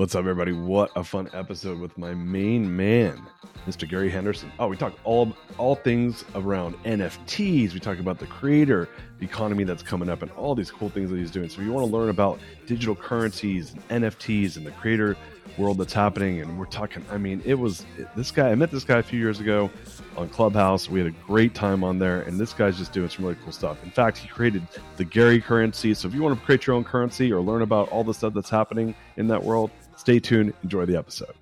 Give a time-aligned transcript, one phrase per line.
[0.00, 0.52] What's up, everybody?
[0.52, 3.20] What a fun episode with my main man,
[3.66, 3.86] Mr.
[3.86, 4.50] Gary Henderson.
[4.58, 7.74] Oh, we talk all all things around NFTs.
[7.74, 8.88] We talk about the creator
[9.20, 11.50] economy that's coming up and all these cool things that he's doing.
[11.50, 15.18] So, if you want to learn about digital currencies and NFTs and the creator
[15.58, 17.04] world that's happening, and we're talking.
[17.10, 17.84] I mean, it was
[18.16, 18.48] this guy.
[18.48, 19.68] I met this guy a few years ago
[20.16, 20.88] on Clubhouse.
[20.88, 23.52] We had a great time on there, and this guy's just doing some really cool
[23.52, 23.84] stuff.
[23.84, 24.66] In fact, he created
[24.96, 25.92] the Gary currency.
[25.92, 28.32] So, if you want to create your own currency or learn about all the stuff
[28.32, 30.54] that's happening in that world Stay tuned.
[30.62, 31.34] Enjoy the episode.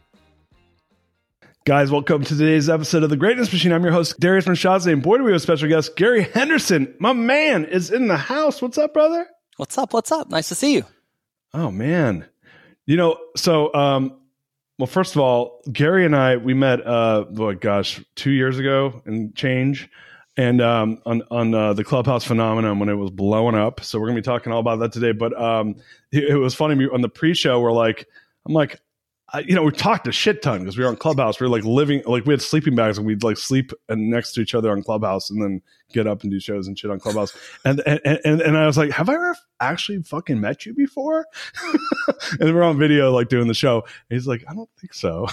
[1.64, 3.70] Guys, welcome to today's episode of The Greatness Machine.
[3.70, 5.94] I'm your host, Darius Mirshahzadeh, and boy, do we have a special guest.
[5.94, 8.60] Gary Henderson, my man, is in the house.
[8.60, 9.28] What's up, brother?
[9.58, 9.92] What's up?
[9.92, 10.28] What's up?
[10.30, 10.84] Nice to see you.
[11.54, 12.26] Oh, man.
[12.84, 14.18] You know, so, um,
[14.76, 19.02] well, first of all, Gary and I, we met, uh, oh gosh, two years ago
[19.06, 19.88] and change
[20.36, 23.84] and um, on on uh, the clubhouse phenomenon when it was blowing up.
[23.84, 25.12] So we're gonna be talking all about that today.
[25.12, 25.76] But um,
[26.10, 27.60] it, it was funny on the pre-show.
[27.60, 28.08] We're like,
[28.48, 28.80] I'm like,
[29.30, 31.38] I, you know, we talked a shit ton because we were on Clubhouse.
[31.38, 34.32] We were like living, like we had sleeping bags and we'd like sleep and next
[34.32, 35.60] to each other on Clubhouse and then
[35.92, 37.36] get up and do shows and shit on Clubhouse.
[37.62, 41.26] And and and, and I was like, have I ever actually fucking met you before?
[42.40, 43.82] and we're on video like doing the show.
[43.82, 45.26] And he's like, I don't think so.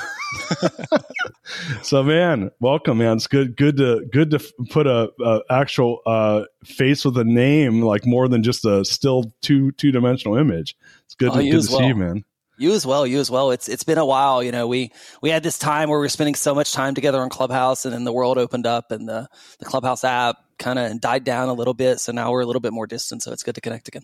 [1.81, 3.15] so man, welcome, man.
[3.15, 4.39] It's good, good to good to
[4.71, 9.33] put a, a actual uh, face with a name, like more than just a still
[9.41, 10.75] two two dimensional image.
[11.05, 11.79] It's good, oh, to, good to well.
[11.79, 12.25] see you, man.
[12.57, 13.05] You as well.
[13.05, 13.51] You as well.
[13.51, 14.43] It's it's been a while.
[14.43, 17.19] You know, we we had this time where we were spending so much time together
[17.19, 19.27] on Clubhouse, and then the world opened up, and the
[19.59, 21.99] the Clubhouse app kind of died down a little bit.
[21.99, 23.23] So now we're a little bit more distant.
[23.23, 24.03] So it's good to connect again.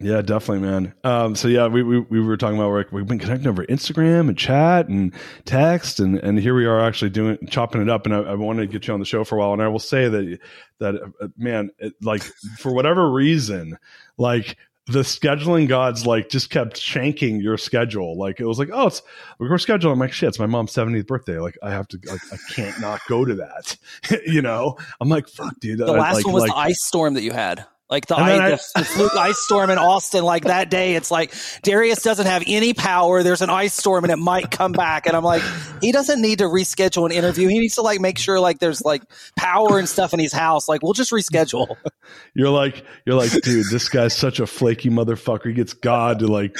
[0.00, 0.94] Yeah, definitely, man.
[1.02, 2.92] Um, so yeah, we, we, we were talking about work.
[2.92, 5.12] We've been connecting over Instagram and chat and
[5.44, 8.06] text, and, and here we are actually doing chopping it up.
[8.06, 9.54] And I, I wanted to get you on the show for a while.
[9.54, 10.38] And I will say that
[10.78, 12.22] that uh, man, it, like
[12.58, 13.76] for whatever reason,
[14.16, 14.56] like
[14.88, 18.16] the scheduling gods like just kept shanking your schedule.
[18.16, 19.02] Like it was like, oh, it's
[19.38, 19.92] we're scheduling.
[19.92, 21.38] I'm like, shit, it's my mom's 70th birthday.
[21.38, 23.76] Like I have to, like, I can't not go to that.
[24.26, 25.78] you know, I'm like, fuck, dude.
[25.78, 27.66] The last like, one was like, the ice storm that you had.
[27.90, 31.10] Like the, ice, I, the, the fluke ice storm in Austin, like that day, it's
[31.10, 31.32] like
[31.62, 33.22] Darius doesn't have any power.
[33.22, 35.06] There's an ice storm and it might come back.
[35.06, 35.42] And I'm like,
[35.80, 37.48] he doesn't need to reschedule an interview.
[37.48, 39.02] He needs to like make sure like there's like
[39.36, 40.68] power and stuff in his house.
[40.68, 41.76] Like we'll just reschedule.
[42.34, 45.48] You're like, you're like, dude, this guy's such a flaky motherfucker.
[45.48, 46.56] He gets God to like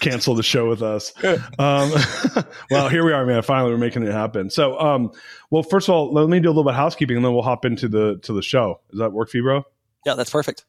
[0.00, 1.14] cancel the show with us.
[1.24, 1.92] Um,
[2.70, 3.42] well, here we are, man.
[3.42, 4.50] Finally, we're making it happen.
[4.50, 5.12] So, um,
[5.50, 7.42] well, first of all, let me do a little bit of housekeeping and then we'll
[7.42, 8.80] hop into the, to the show.
[8.90, 9.64] Does that work for you, bro?
[10.04, 10.64] Yeah, that's perfect.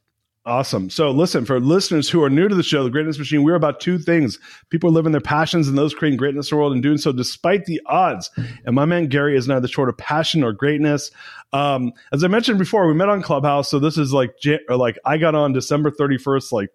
[0.46, 0.90] Awesome.
[0.90, 3.80] So, listen, for listeners who are new to the show, The Greatness Machine, we're about
[3.80, 4.40] two things.
[4.70, 7.64] People living their passions and those creating greatness in the world and doing so despite
[7.64, 8.30] the odds.
[8.66, 11.12] And my man Gary is neither short of passion or greatness.
[11.54, 13.70] Um, as I mentioned before, we met on Clubhouse.
[13.70, 14.36] So, this is like,
[14.68, 16.72] like I got on December 31st, like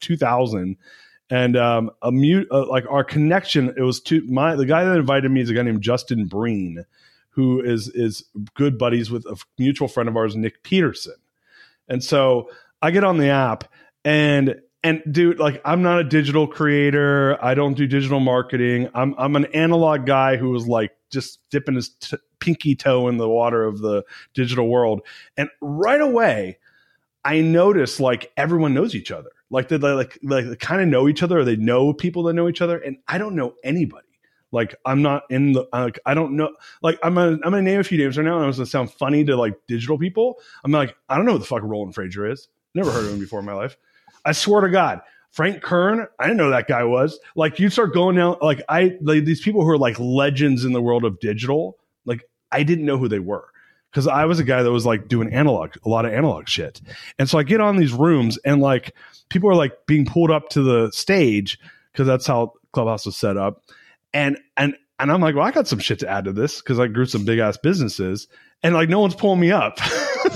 [0.00, 0.76] 2000
[1.30, 3.72] and um, a mute uh, like our connection.
[3.76, 6.84] It was to my the guy that invited me is a guy named Justin Breen,
[7.30, 8.24] who is is
[8.54, 11.14] good buddies with a mutual friend of ours, Nick Peterson,
[11.88, 12.50] and so
[12.82, 13.64] I get on the app
[14.04, 17.42] and and dude, like I'm not a digital creator.
[17.42, 18.88] I don't do digital marketing.
[18.94, 23.16] I'm I'm an analog guy who was like just dipping his t- pinky toe in
[23.16, 24.04] the water of the
[24.34, 25.00] digital world,
[25.36, 26.58] and right away.
[27.24, 31.08] I noticed like everyone knows each other like they like like they kind of know
[31.08, 34.06] each other or they know people that know each other and i don't know anybody
[34.52, 37.80] like i'm not in the like i don't know like i'm gonna i'm gonna name
[37.80, 40.38] a few names right now and it's gonna sound funny to like digital people.
[40.64, 42.48] I'm like i don't know what the fuck roland frasier is.
[42.74, 43.76] Never heard of him before in my life.
[44.24, 45.00] I swear to god
[45.32, 47.18] frank kern i didn't know that guy was.
[47.34, 50.72] Like you start going down like i like these people who are like legends in
[50.72, 52.22] the world of digital like
[52.52, 53.44] i didn't know who they were.
[53.90, 56.82] Because I was a guy that was like doing analog, a lot of analog shit.
[57.18, 58.94] And so I get on these rooms and like
[59.30, 61.58] people are like being pulled up to the stage
[61.92, 63.62] because that's how Clubhouse was set up.
[64.16, 66.80] And and and I'm like, well, I got some shit to add to this because
[66.80, 68.28] I grew some big ass businesses,
[68.62, 69.78] and like no one's pulling me up.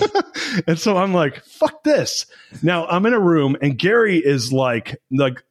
[0.67, 2.27] and so I'm like, fuck this.
[2.63, 5.43] Now I'm in a room, and Gary is like, like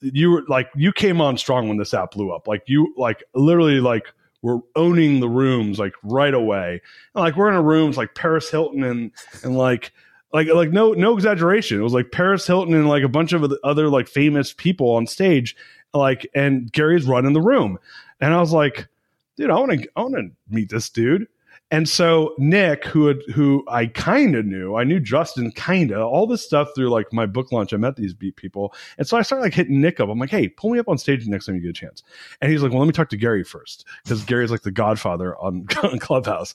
[0.00, 2.48] you were like you came on strong when this app blew up.
[2.48, 6.82] Like you like literally like we're owning the rooms like right away.
[7.14, 9.12] And, like we're in a rooms like Paris Hilton and
[9.44, 9.92] and like
[10.32, 11.78] like like no no exaggeration.
[11.78, 15.06] It was like Paris Hilton and like a bunch of other like famous people on
[15.06, 15.54] stage.
[15.94, 17.78] Like and Gary's running the room,
[18.20, 18.88] and I was like,
[19.36, 21.26] dude, I want to I want to meet this dude.
[21.70, 26.00] And so Nick, who had, who I kind of knew, I knew Justin kind of
[26.00, 27.74] all this stuff through like my book launch.
[27.74, 30.08] I met these beat people, and so I started like hitting Nick up.
[30.08, 32.02] I'm like, hey, pull me up on stage next time you get a chance.
[32.40, 35.36] And he's like, well, let me talk to Gary first because Gary's like the Godfather
[35.36, 36.54] on, on Clubhouse.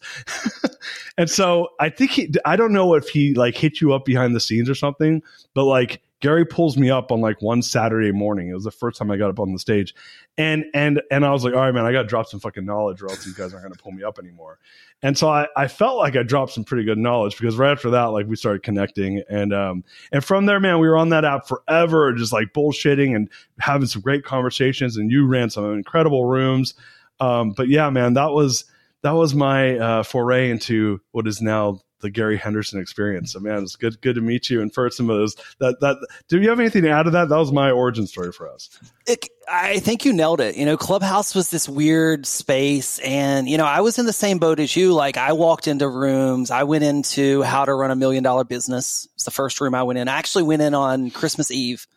[1.18, 4.36] and so I think he, I don't know if he like hit you up behind
[4.36, 5.22] the scenes or something,
[5.54, 8.48] but like Gary pulls me up on like one Saturday morning.
[8.48, 9.94] It was the first time I got up on the stage,
[10.38, 12.64] and and and I was like, all right, man, I got to drop some fucking
[12.64, 14.58] knowledge, or else you guys aren't going to pull me up anymore.
[15.02, 17.90] And so I, I felt like I dropped some pretty good knowledge because right after
[17.90, 19.84] that, like we started connecting, and um
[20.14, 23.30] and from there, man, we were on that app forever, just like bullshitting and
[23.60, 24.96] having some great conversations.
[24.96, 26.74] And you ran some incredible rooms.
[27.20, 28.64] Um, but yeah, man, that was
[29.02, 33.34] that was my uh, foray into what is now the Gary Henderson experience.
[33.34, 34.62] So man, it's good good to meet you.
[34.62, 35.98] And for some of those that that
[36.28, 37.30] do you have anything to add to that?
[37.30, 38.70] That was my origin story for us.
[39.08, 40.56] It, I think you nailed it.
[40.56, 44.38] You know, Clubhouse was this weird space and you know, I was in the same
[44.38, 44.94] boat as you.
[44.94, 49.08] Like I walked into rooms, I went into how to run a million dollar business.
[49.16, 50.08] It's the first room I went in.
[50.08, 51.88] I actually went in on Christmas Eve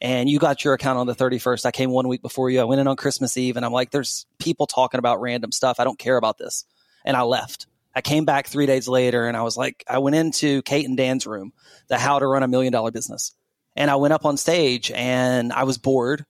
[0.00, 1.64] and you got your account on the 31st.
[1.64, 2.60] I came one week before you.
[2.60, 5.80] I went in on Christmas Eve and I'm like, there's people talking about random stuff.
[5.80, 6.64] I don't care about this.
[7.04, 7.66] And I left.
[7.96, 10.98] I came back three days later and I was like, I went into Kate and
[10.98, 11.54] Dan's room,
[11.88, 13.32] the how to run a million dollar business.
[13.74, 16.26] And I went up on stage and I was bored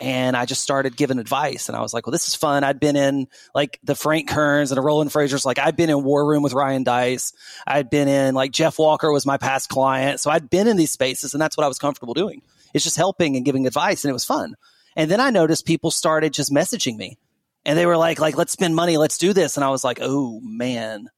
[0.00, 1.68] and I just started giving advice.
[1.68, 2.64] And I was like, well, this is fun.
[2.64, 5.46] I'd been in like the Frank Kerns and the Roland Frasier's.
[5.46, 7.32] Like I'd been in War Room with Ryan Deiss.
[7.64, 10.18] I'd been in like Jeff Walker was my past client.
[10.18, 12.42] So I'd been in these spaces and that's what I was comfortable doing.
[12.74, 14.04] It's just helping and giving advice.
[14.04, 14.56] And it was fun.
[14.96, 17.18] And then I noticed people started just messaging me
[17.64, 19.56] and they were like, like, let's spend money, let's do this.
[19.56, 21.08] And I was like, oh man,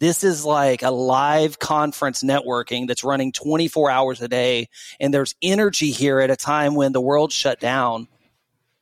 [0.00, 4.68] this is like a live conference networking that's running 24 hours a day.
[5.00, 8.08] And there's energy here at a time when the world shut down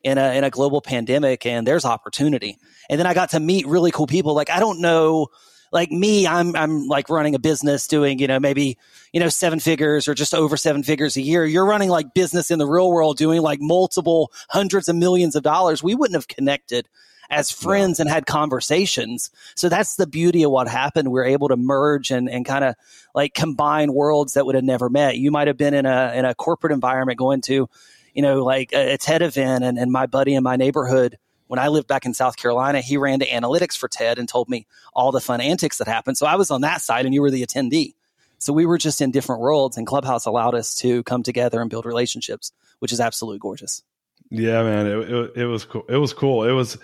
[0.03, 2.57] in a, in a global pandemic and there's opportunity.
[2.88, 4.35] And then I got to meet really cool people.
[4.35, 5.29] Like, I don't know,
[5.73, 8.76] like me, I'm, I'm like running a business doing, you know, maybe,
[9.12, 11.45] you know, seven figures or just over seven figures a year.
[11.47, 15.43] You're running like business in the real world doing like multiple hundreds of millions of
[15.43, 15.83] dollars.
[15.83, 16.88] We wouldn't have connected
[17.31, 19.31] as friends and had conversations.
[19.55, 21.11] So that's the beauty of what happened.
[21.11, 22.75] We are able to merge and, and kind of
[23.14, 25.17] like combine worlds that would have never met.
[25.17, 27.71] You might have been in a in a corporate environment going to,
[28.12, 31.17] you know, like a, a TED event and, and my buddy in my neighborhood
[31.52, 34.49] when I lived back in South Carolina, he ran to analytics for TED and told
[34.49, 36.16] me all the fun antics that happened.
[36.16, 37.92] So I was on that side and you were the attendee.
[38.38, 41.68] So we were just in different worlds and Clubhouse allowed us to come together and
[41.68, 43.82] build relationships, which is absolutely gorgeous.
[44.30, 45.85] Yeah, man, it, it, it was cool.
[45.90, 46.44] It was cool.
[46.44, 46.78] It was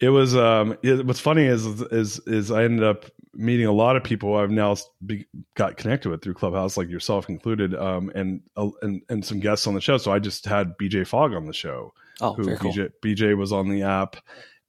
[0.00, 3.96] it was um it, what's funny is is is I ended up meeting a lot
[3.96, 8.42] of people I've now be, got connected with through Clubhouse, like yourself included, um, and
[8.56, 9.98] uh, and and some guests on the show.
[9.98, 11.92] So I just had BJ Fogg on the show.
[12.20, 13.14] Oh, who very BJ, cool.
[13.14, 14.16] BJ was on the app,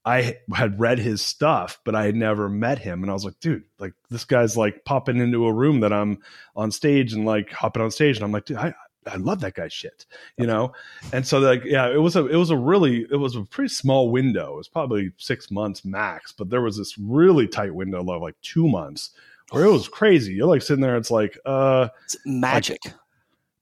[0.03, 3.03] I had read his stuff, but I had never met him.
[3.03, 6.19] And I was like, dude, like this guy's like popping into a room that I'm
[6.55, 8.17] on stage and like hopping on stage.
[8.17, 8.73] And I'm like, dude, I,
[9.07, 10.05] I love that guy's shit,
[10.37, 10.73] you know?
[11.11, 13.69] And so like, yeah, it was a, it was a really, it was a pretty
[13.69, 14.53] small window.
[14.53, 18.35] It was probably six months max, but there was this really tight window of like
[18.41, 19.11] two months
[19.49, 20.33] where it was crazy.
[20.33, 20.97] You're like sitting there.
[20.97, 22.79] It's like, uh, it's magic.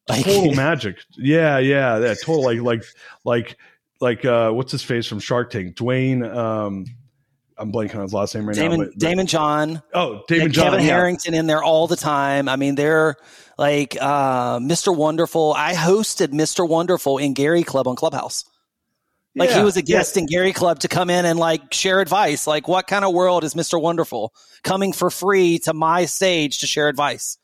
[0.08, 0.98] Like, total magic.
[1.18, 1.58] Yeah.
[1.60, 2.00] Yeah.
[2.00, 2.16] Yeah.
[2.16, 2.44] Total.
[2.44, 2.84] Like, like,
[3.24, 3.58] like,
[4.02, 5.76] like uh, what's his face from Shark Tank?
[5.76, 6.28] Dwayne.
[6.36, 6.86] Um,
[7.60, 8.86] I'm blanking on his last name right Daymond, now.
[8.86, 9.82] But, Daymond John.
[9.94, 10.66] Oh, Daymond John.
[10.72, 10.94] Kevin yeah.
[10.94, 12.48] Harrington in there all the time.
[12.48, 13.18] I mean, they're
[13.58, 14.96] like uh, Mr.
[14.96, 15.54] Wonderful.
[15.56, 16.68] I hosted Mr.
[16.68, 18.46] Wonderful in Gary Club on Clubhouse.
[19.36, 20.22] Like yeah, he was a guest yeah.
[20.22, 22.48] in Gary Club to come in and like share advice.
[22.48, 23.80] Like, what kind of world is Mr.
[23.80, 27.38] Wonderful coming for free to my stage to share advice?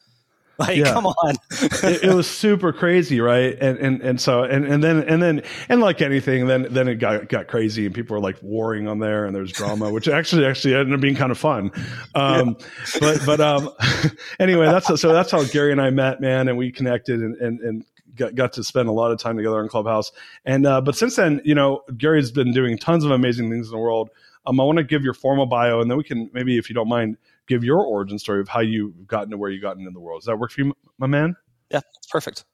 [0.60, 0.94] Like, yeah.
[0.94, 1.36] come on.
[1.52, 3.58] it, it, was super crazy, right?
[3.60, 6.96] And and and so and and then and then and like anything, then then it
[6.96, 10.46] got got crazy, and people were like warring on there, and there's drama, which actually
[10.46, 11.72] actually ended up being kind of fun.
[12.16, 13.00] Um, yeah.
[13.02, 13.70] But but um,
[14.40, 17.60] anyway, that's so that's how Gary and I met, man, and we connected, and and
[17.60, 17.86] and
[18.16, 20.12] got, got to spend a lot of time together in Clubhouse.
[20.46, 23.72] And uh, but since then, you know, Gary's been doing tons of amazing things in
[23.72, 24.10] the world.
[24.46, 26.76] Um, I want to give your formal bio, and then we can maybe, if you
[26.76, 29.94] don't mind, give your origin story of how you've gotten to where you've gotten in
[29.94, 30.22] the world.
[30.22, 31.36] Does that work for you, my man?
[31.70, 32.46] Yeah, it's perfect.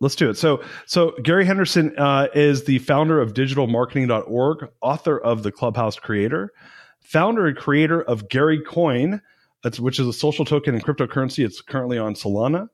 [0.00, 0.36] Let's do it.
[0.36, 6.52] So, so Gary Henderson uh, is the founder of digitalmarketing.org, author of the Clubhouse Creator,
[7.00, 9.20] founder and creator of Gary Coin,
[9.78, 11.44] which is a social token and cryptocurrency.
[11.44, 12.68] It's currently on Solana,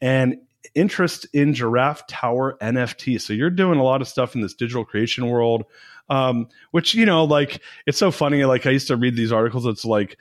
[0.00, 0.36] and
[0.74, 3.20] interest in Giraffe Tower NFT.
[3.20, 5.64] So you're doing a lot of stuff in this digital creation world,
[6.08, 8.44] um, which you know, like it's so funny.
[8.44, 9.66] Like I used to read these articles.
[9.66, 10.16] It's like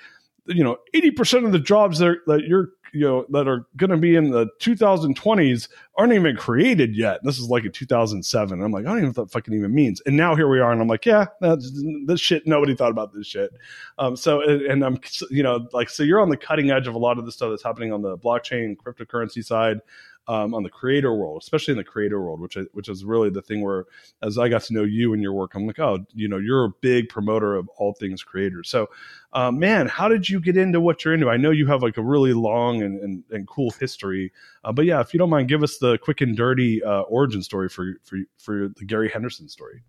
[0.45, 3.97] you know, 80% of the jobs that, that you're, you know, that are going to
[3.97, 7.21] be in the 2020s aren't even created yet.
[7.23, 8.53] This is like in 2007.
[8.53, 10.01] And I'm like, I don't even know what that fucking even means.
[10.05, 10.71] And now here we are.
[10.71, 12.45] And I'm like, yeah, this shit.
[12.45, 13.51] Nobody thought about this shit.
[13.97, 16.99] Um, so, and I'm, you know, like, so you're on the cutting edge of a
[16.99, 19.79] lot of the stuff that's happening on the blockchain cryptocurrency side
[20.27, 23.29] um, on the creator world, especially in the creator world, which I, which is really
[23.29, 23.85] the thing where,
[24.21, 26.65] as I got to know you and your work, I'm like, oh, you know, you're
[26.65, 28.69] a big promoter of all things creators.
[28.69, 28.89] So,
[29.33, 31.29] uh, man, how did you get into what you're into?
[31.29, 34.31] I know you have like a really long and, and, and cool history,
[34.63, 37.41] uh, but yeah, if you don't mind, give us the quick and dirty uh, origin
[37.41, 39.83] story for for for the Gary Henderson story.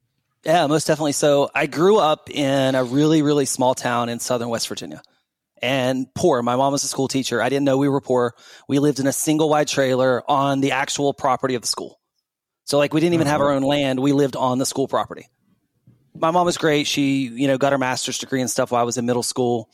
[0.44, 1.12] Yeah, most definitely.
[1.12, 5.02] So I grew up in a really, really small town in southern West Virginia
[5.62, 6.42] and poor.
[6.42, 7.40] My mom was a school teacher.
[7.40, 8.34] I didn't know we were poor.
[8.68, 12.00] We lived in a single wide trailer on the actual property of the school.
[12.64, 13.56] So like we didn't even have our uh-huh.
[13.56, 14.00] own land.
[14.00, 15.28] We lived on the school property.
[16.14, 16.86] My mom was great.
[16.86, 19.70] She, you know, got her master's degree and stuff while I was in middle school.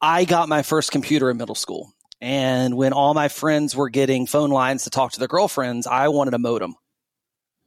[0.00, 1.92] I got my first computer in middle school.
[2.20, 6.08] And when all my friends were getting phone lines to talk to their girlfriends, I
[6.08, 6.74] wanted a modem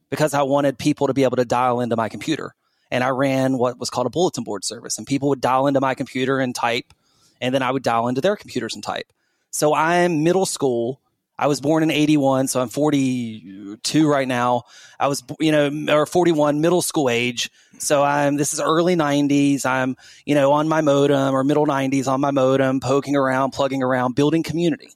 [0.10, 2.56] because I wanted people to be able to dial into my computer.
[2.90, 5.82] And I ran what was called a bulletin board service, and people would dial into
[5.82, 6.94] my computer and type
[7.42, 9.12] and then I would dial into their computers and type.
[9.52, 11.02] So I'm middle school.
[11.40, 14.64] I was born in 81, so I'm 42 right now.
[15.00, 17.52] I was, you know, or 41 middle school age.
[17.78, 19.66] So I'm, this is early 90s.
[19.66, 23.84] I'm, you know, on my modem or middle 90s on my modem, poking around, plugging
[23.84, 24.90] around, building community.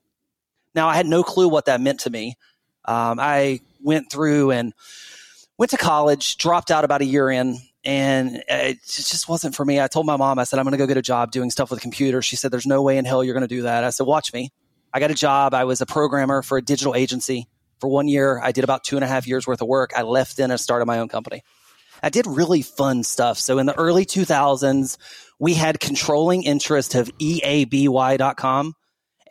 [0.74, 2.38] Now, I had no clue what that meant to me.
[2.86, 4.74] Um, I went through and
[5.58, 9.80] went to college, dropped out about a year in, and it just wasn't for me.
[9.80, 11.72] I told my mom, I said, I'm going to go get a job doing stuff
[11.72, 12.22] with a computer.
[12.22, 13.84] She said, There's no way in hell you're going to do that.
[13.84, 14.52] I said, Watch me.
[14.94, 15.54] I got a job.
[15.54, 17.48] I was a programmer for a digital agency
[17.80, 18.40] for one year.
[18.44, 19.92] I did about two and a half years worth of work.
[19.96, 21.44] I left then and started my own company.
[22.04, 23.38] I did really fun stuff.
[23.38, 24.98] So in the early 2000s,
[25.40, 28.76] we had controlling interest of EABY.com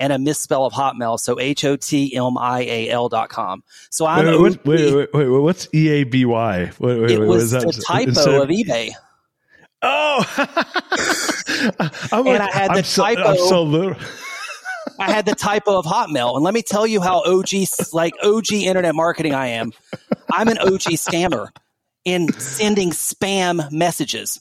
[0.01, 1.21] and a misspell of Hotmail.
[1.21, 3.63] So H O T M I A L dot com.
[3.91, 6.61] So I'm wait, wait, wait, wait, wait, what's E A B Y?
[6.63, 7.63] It was that?
[7.63, 8.93] the typo of, eBay.
[9.83, 10.25] Oh,
[12.13, 13.35] I'm and I had the typo.
[13.37, 13.95] So.
[14.99, 17.49] I had the typo of Hotmail, and let me tell you how OG
[17.93, 19.73] like OG internet marketing I am.
[20.31, 21.49] I'm an OG scammer
[22.05, 24.41] in sending spam messages.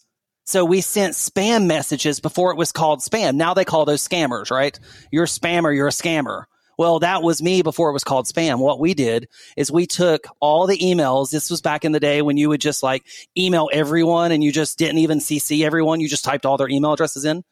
[0.49, 3.35] So we sent spam messages before it was called spam.
[3.35, 4.79] Now they call those scammers, right?
[5.11, 6.45] You're a spammer, you're a scammer.
[6.75, 8.57] Well, that was me before it was called spam.
[8.57, 11.29] What we did is we took all the emails.
[11.29, 13.05] This was back in the day when you would just like
[13.37, 15.99] email everyone and you just didn't even CC everyone.
[15.99, 17.43] You just typed all their email addresses in.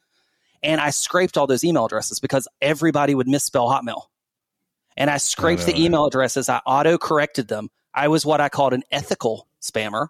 [0.63, 4.05] And I scraped all those email addresses because everybody would misspell Hotmail.
[4.95, 6.49] And I scraped the email addresses.
[6.49, 7.69] I auto corrected them.
[7.93, 10.07] I was what I called an ethical spammer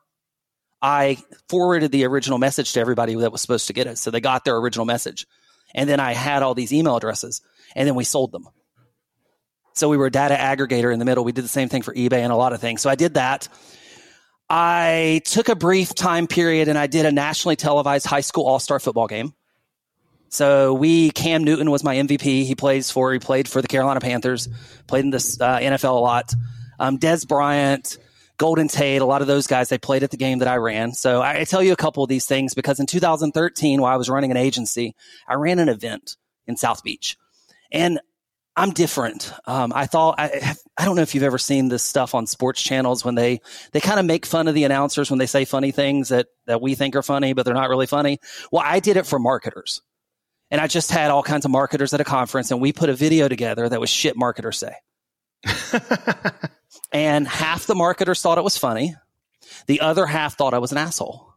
[0.81, 1.17] I
[1.49, 3.97] forwarded the original message to everybody that was supposed to get it.
[3.97, 5.25] So they got their original message.
[5.73, 7.41] And then I had all these email addresses
[7.75, 8.47] and then we sold them.
[9.73, 11.23] So we were a data aggregator in the middle.
[11.23, 12.81] We did the same thing for eBay and a lot of things.
[12.81, 13.47] So I did that.
[14.49, 18.59] I took a brief time period and I did a nationally televised high school all
[18.59, 19.33] star football game.
[20.29, 22.45] So we, Cam Newton was my MVP.
[22.45, 24.49] He plays for, he played for the Carolina Panthers,
[24.87, 26.33] played in this uh, NFL a lot.
[26.79, 27.97] Um, Dez Bryant,
[28.37, 30.93] Golden Tate, a lot of those guys, they played at the game that I ran.
[30.93, 33.97] So I, I tell you a couple of these things because in 2013, while I
[33.97, 34.95] was running an agency,
[35.27, 37.17] I ran an event in South Beach.
[37.71, 37.99] And
[38.55, 39.31] I'm different.
[39.45, 42.61] Um, I thought I, I don't know if you've ever seen this stuff on sports
[42.61, 43.39] channels when they
[43.71, 46.59] they kind of make fun of the announcers when they say funny things that that
[46.59, 48.17] we think are funny, but they're not really funny.
[48.51, 49.83] Well, I did it for marketers,
[50.49, 52.95] and I just had all kinds of marketers at a conference, and we put a
[52.95, 54.73] video together that was shit marketers say.
[56.91, 58.95] and half the marketers thought it was funny,
[59.67, 61.33] the other half thought I was an asshole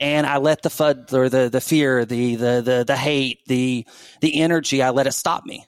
[0.00, 3.86] and I let the fud or the the fear, the the the the hate, the
[4.20, 5.66] the energy, I let it stop me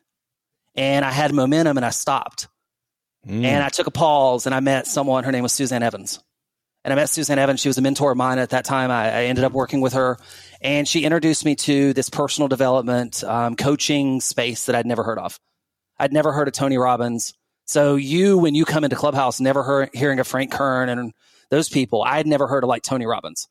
[0.75, 2.49] and I had momentum and I stopped.
[3.27, 3.45] Mm.
[3.45, 5.25] And I took a pause and I met someone.
[5.25, 6.23] Her name was Suzanne Evans.
[6.85, 7.61] And I met Suzanne Evans.
[7.61, 8.91] She was a mentor of mine at that time.
[8.91, 10.17] I, I ended up working with her.
[10.63, 15.19] And she introduced me to this personal development um, coaching space that I'd never heard
[15.19, 15.39] of.
[15.99, 17.35] I'd never heard of Tony Robbins.
[17.71, 21.13] So you, when you come into Clubhouse, never hearing of Frank Kern and
[21.51, 23.47] those people, I had never heard of like Tony Robbins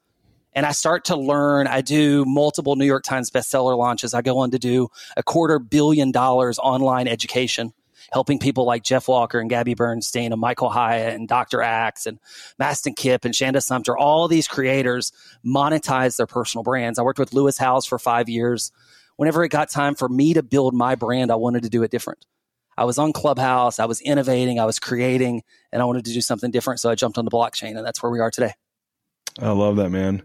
[0.53, 1.67] and I start to learn.
[1.67, 4.13] I do multiple New York Times bestseller launches.
[4.13, 7.73] I go on to do a quarter billion dollars online education,
[8.11, 11.61] helping people like Jeff Walker and Gabby Bernstein and Michael Hyatt and Dr.
[11.61, 12.19] Axe and
[12.59, 13.97] Mastin Kipp and Shanda Sumter.
[13.97, 15.13] All these creators
[15.45, 16.99] monetize their personal brands.
[16.99, 18.73] I worked with Lewis Howes for five years.
[19.15, 21.91] Whenever it got time for me to build my brand, I wanted to do it
[21.91, 22.25] different.
[22.79, 25.43] I was on Clubhouse, I was innovating, I was creating,
[25.73, 26.79] and I wanted to do something different.
[26.79, 28.53] So I jumped on the blockchain, and that's where we are today.
[29.37, 30.21] I love that, man.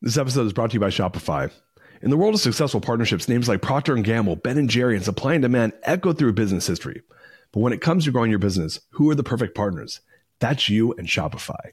[0.00, 1.52] This episode is brought to you by Shopify.
[2.00, 5.04] In the world of successful partnerships, names like Procter & Gamble, Ben & Jerry, and
[5.04, 7.02] Supply and Demand echo through business history.
[7.52, 10.00] But when it comes to growing your business, who are the perfect partners?
[10.40, 11.72] That's you and Shopify.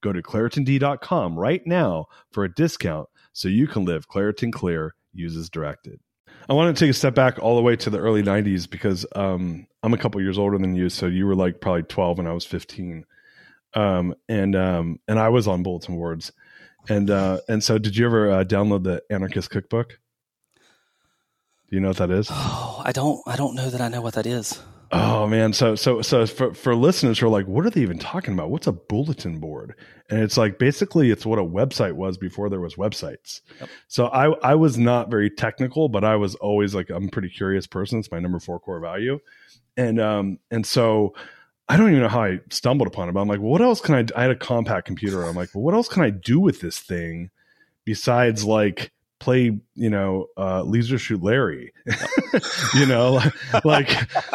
[0.00, 4.94] Go to ClaritinD.com right now for a discount so you can live Claritin Clear.
[5.12, 6.00] Use as directed.
[6.48, 9.04] I want to take a step back all the way to the early '90s because
[9.14, 12.28] um, I'm a couple years older than you, so you were like probably 12 and
[12.28, 13.04] I was 15,
[13.74, 16.32] um, and um, and I was on bulletin boards,
[16.88, 19.98] and uh, and so did you ever uh, download the Anarchist Cookbook?
[21.68, 22.28] Do you know what that is?
[22.30, 23.20] Oh, I don't.
[23.26, 24.62] I don't know that I know what that is.
[24.90, 27.98] Oh man, so so so for for listeners who are like, what are they even
[27.98, 28.50] talking about?
[28.50, 29.74] What's a bulletin board?
[30.08, 33.42] And it's like basically it's what a website was before there was websites.
[33.60, 33.68] Yep.
[33.88, 37.28] So I I was not very technical, but I was always like I'm a pretty
[37.28, 37.98] curious person.
[37.98, 39.18] It's my number four core value,
[39.76, 41.14] and um and so
[41.68, 43.12] I don't even know how I stumbled upon it.
[43.12, 44.06] But I'm like, well, what else can I?
[44.16, 45.22] I had a Compaq computer.
[45.22, 47.28] I'm like, well, what else can I do with this thing
[47.84, 51.72] besides like play you know uh leisure suit larry.
[52.74, 53.20] You know
[53.64, 53.90] like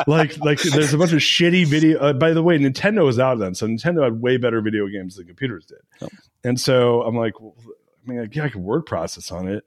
[0.08, 3.38] like like there's a bunch of shitty video uh, by the way nintendo was out
[3.38, 5.78] then so nintendo had way better video games than computers did.
[6.02, 6.08] Oh.
[6.44, 9.64] and so i'm like well, i mean yeah i could word process on it.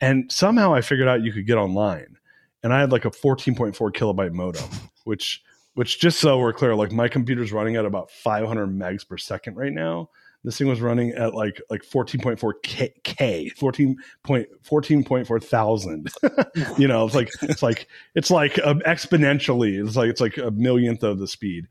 [0.00, 2.16] And somehow i figured out you could get online.
[2.62, 4.68] And i had like a 14.4 kilobyte modem
[5.04, 5.42] which
[5.74, 9.56] which just so we're clear like my computer's running at about 500 megs per second
[9.56, 10.10] right now
[10.44, 16.12] this thing was running at like like 14.4 k, k 14.14.4 thousand.
[16.78, 19.84] You know it's like it's like it's like um, exponentially.
[19.84, 21.66] It's like it's like a millionth of the speed.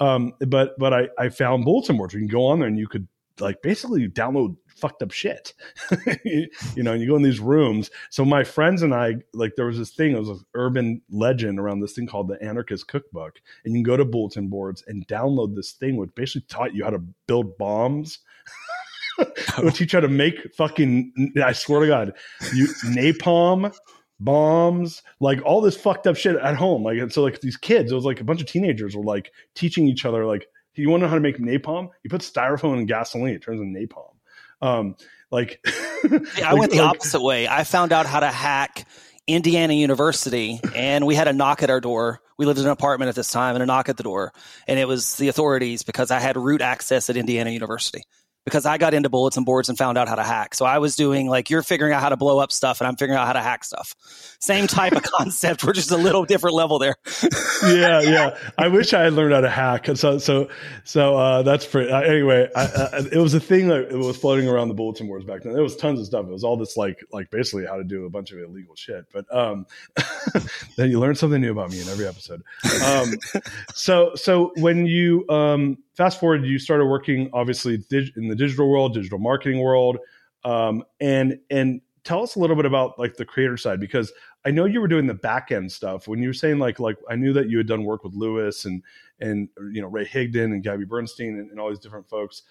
[0.00, 2.88] Um but but i i found bulletin boards you can go on there and you
[2.88, 3.06] could
[3.40, 5.54] like basically download fucked up shit.
[6.24, 7.90] you, know, and you go in these rooms.
[8.10, 11.60] So my friends and I, like, there was this thing, it was an urban legend
[11.60, 13.40] around this thing called the Anarchist Cookbook.
[13.64, 16.82] And you can go to bulletin boards and download this thing, which basically taught you
[16.82, 18.18] how to build bombs.
[19.62, 22.12] would teach you how to make fucking, I swear to God,
[22.52, 23.72] you napalm,
[24.18, 26.82] bombs, like all this fucked up shit at home.
[26.82, 29.30] Like, and so like these kids, it was like a bunch of teenagers were like
[29.54, 31.90] teaching each other, like, you want to know how to make napalm?
[32.02, 34.11] You put styrofoam and gasoline, it turns into napalm.
[34.62, 34.96] Um,
[35.30, 35.70] like, I
[36.10, 37.48] like, went the like, opposite way.
[37.48, 38.86] I found out how to hack
[39.26, 42.20] Indiana University, and we had a knock at our door.
[42.38, 44.32] We lived in an apartment at this time, and a knock at the door,
[44.66, 48.04] and it was the authorities because I had root access at Indiana University
[48.44, 50.54] because I got into bulletin boards and found out how to hack.
[50.54, 52.96] So I was doing like you're figuring out how to blow up stuff and I'm
[52.96, 53.94] figuring out how to hack stuff.
[54.40, 55.62] Same type of concept.
[55.64, 56.96] We're just a little different level there.
[57.62, 58.36] yeah, yeah.
[58.58, 59.86] I wish I had learned how to hack.
[59.94, 60.48] So, so,
[60.84, 62.48] so uh, that's for uh, anyway.
[62.56, 65.52] I, uh, it was a thing that was floating around the bulletin boards back then.
[65.52, 66.26] There was tons of stuff.
[66.26, 69.04] It was all this like, like basically how to do a bunch of illegal shit.
[69.12, 69.66] But um,
[70.76, 72.42] then you learn something new about me in every episode.
[72.84, 73.14] Um,
[73.74, 78.68] so, so when you um fast forward, you started working obviously dig- in the digital
[78.68, 79.98] world, digital marketing world,
[80.44, 84.12] um, and and tell us a little bit about like the creator side because
[84.44, 86.96] I know you were doing the back end stuff when you were saying like like
[87.08, 88.82] I knew that you had done work with Lewis and
[89.20, 92.42] and you know Ray Higdon and Gabby Bernstein and, and all these different folks.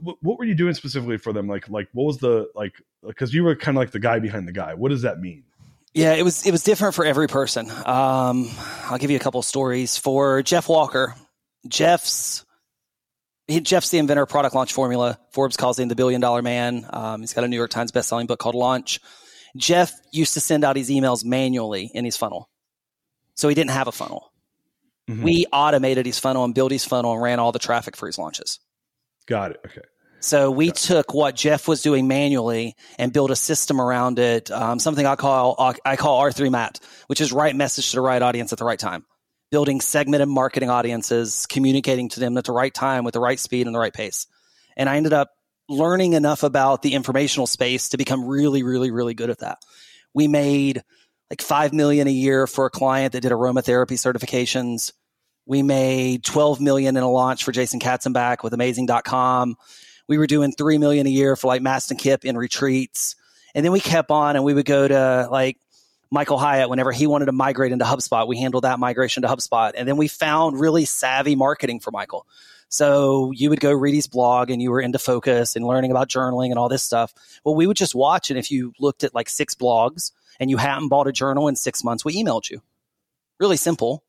[0.00, 1.46] What, were you doing specifically for them?
[1.46, 2.74] Like like what was the like
[3.06, 4.74] because you were kind of like the guy behind the guy.
[4.74, 5.44] What does that mean?
[5.94, 7.70] Yeah, it was it was different for every person.
[7.70, 8.50] Um,
[8.84, 11.14] I'll give you a couple stories for Jeff Walker.
[11.66, 12.44] Jeff's
[13.48, 15.18] he, Jeff's the inventor of product launch formula.
[15.32, 16.86] Forbes calls him the billion dollar man.
[16.90, 19.00] Um, he's got a New York Times best-selling book called Launch.
[19.56, 22.48] Jeff used to send out his emails manually in his funnel,
[23.34, 24.30] so he didn't have a funnel.
[25.08, 25.22] Mm-hmm.
[25.22, 28.18] We automated his funnel and built his funnel and ran all the traffic for his
[28.18, 28.60] launches.
[29.26, 29.60] Got it.
[29.66, 29.80] Okay.
[30.20, 34.50] So we took what Jeff was doing manually and built a system around it.
[34.50, 38.20] Um, something I call I call R3 Mat, which is right message to the right
[38.20, 39.06] audience at the right time
[39.50, 43.66] building segmented marketing audiences, communicating to them at the right time with the right speed
[43.66, 44.26] and the right pace.
[44.76, 45.30] And I ended up
[45.68, 49.58] learning enough about the informational space to become really, really, really good at that.
[50.14, 50.82] We made
[51.30, 54.92] like 5 million a year for a client that did aromatherapy certifications.
[55.46, 59.56] We made 12 million in a launch for Jason Katzenback with amazing.com.
[60.08, 63.14] We were doing 3 million a year for like Mastin Kipp in retreats.
[63.54, 65.58] And then we kept on and we would go to like
[66.10, 69.72] Michael Hyatt, whenever he wanted to migrate into HubSpot, we handled that migration to HubSpot.
[69.76, 72.26] And then we found really savvy marketing for Michael.
[72.70, 76.08] So you would go read his blog and you were into focus and learning about
[76.08, 77.14] journaling and all this stuff.
[77.44, 78.30] Well, we would just watch.
[78.30, 81.56] And if you looked at like six blogs and you hadn't bought a journal in
[81.56, 82.62] six months, we emailed you.
[83.40, 84.04] Really simple,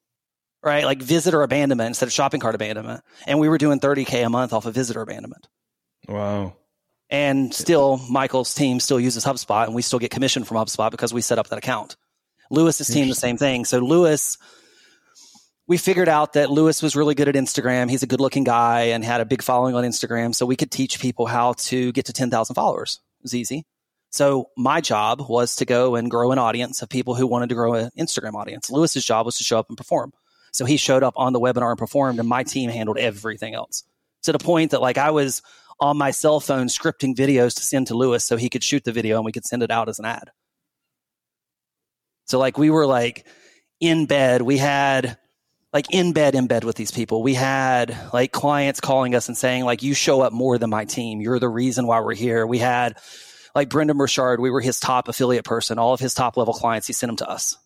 [0.63, 0.83] right?
[0.83, 3.03] Like visitor abandonment instead of shopping cart abandonment.
[3.27, 5.47] And we were doing 30K a month off of visitor abandonment.
[6.07, 6.55] Wow.
[7.09, 11.13] And still, Michael's team still uses HubSpot, and we still get commission from HubSpot because
[11.13, 11.95] we set up that account.
[12.51, 13.65] Lewis's team, the same thing.
[13.65, 14.37] So Lewis,
[15.67, 17.89] we figured out that Lewis was really good at Instagram.
[17.89, 20.33] He's a good looking guy and had a big following on Instagram.
[20.33, 22.99] So we could teach people how to get to 10,000 followers.
[23.19, 23.65] It was easy.
[24.11, 27.55] So my job was to go and grow an audience of people who wanted to
[27.55, 28.71] grow an Instagram audience.
[28.71, 30.11] Lewis's job was to show up and perform.
[30.51, 33.83] So he showed up on the webinar and performed, and my team handled everything else
[34.23, 35.43] to the point that like I was
[35.79, 38.91] on my cell phone scripting videos to send to Lewis so he could shoot the
[38.91, 40.31] video and we could send it out as an ad.
[42.25, 43.25] So like we were like
[43.79, 44.41] in bed.
[44.41, 45.17] We had
[45.73, 47.23] like in bed, in bed with these people.
[47.23, 50.85] We had like clients calling us and saying like, you show up more than my
[50.85, 51.21] team.
[51.21, 52.45] You're the reason why we're here.
[52.45, 52.97] We had
[53.55, 54.39] like Brendon Burchard.
[54.39, 55.79] We were his top affiliate person.
[55.79, 57.57] All of his top level clients, he sent them to us.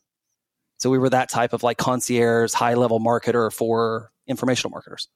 [0.80, 5.08] So we were that type of like concierge, high level marketer for informational marketers.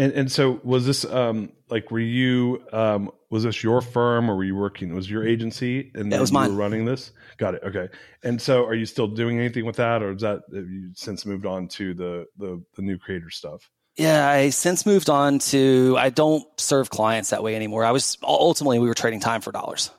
[0.00, 4.36] And and so was this um like were you um was this your firm or
[4.36, 6.56] were you working was your agency and that was mine.
[6.56, 7.12] running this?
[7.36, 7.62] Got it.
[7.64, 7.88] Okay.
[8.22, 11.26] And so are you still doing anything with that or is that have you since
[11.26, 13.68] moved on to the the the new creator stuff?
[13.96, 17.84] Yeah, I since moved on to I don't serve clients that way anymore.
[17.84, 19.90] I was ultimately we were trading time for dollars.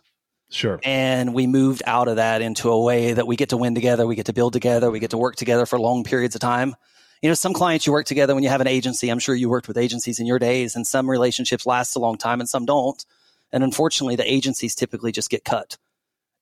[0.50, 0.80] Sure.
[0.84, 4.08] And we moved out of that into a way that we get to win together,
[4.08, 6.76] we get to build together, we get to work together for long periods of time
[7.22, 9.10] you know, some clients you work together when you have an agency.
[9.10, 12.18] I'm sure you worked with agencies in your days, and some relationships last a long
[12.18, 13.04] time and some don't.
[13.52, 15.78] And unfortunately, the agencies typically just get cut.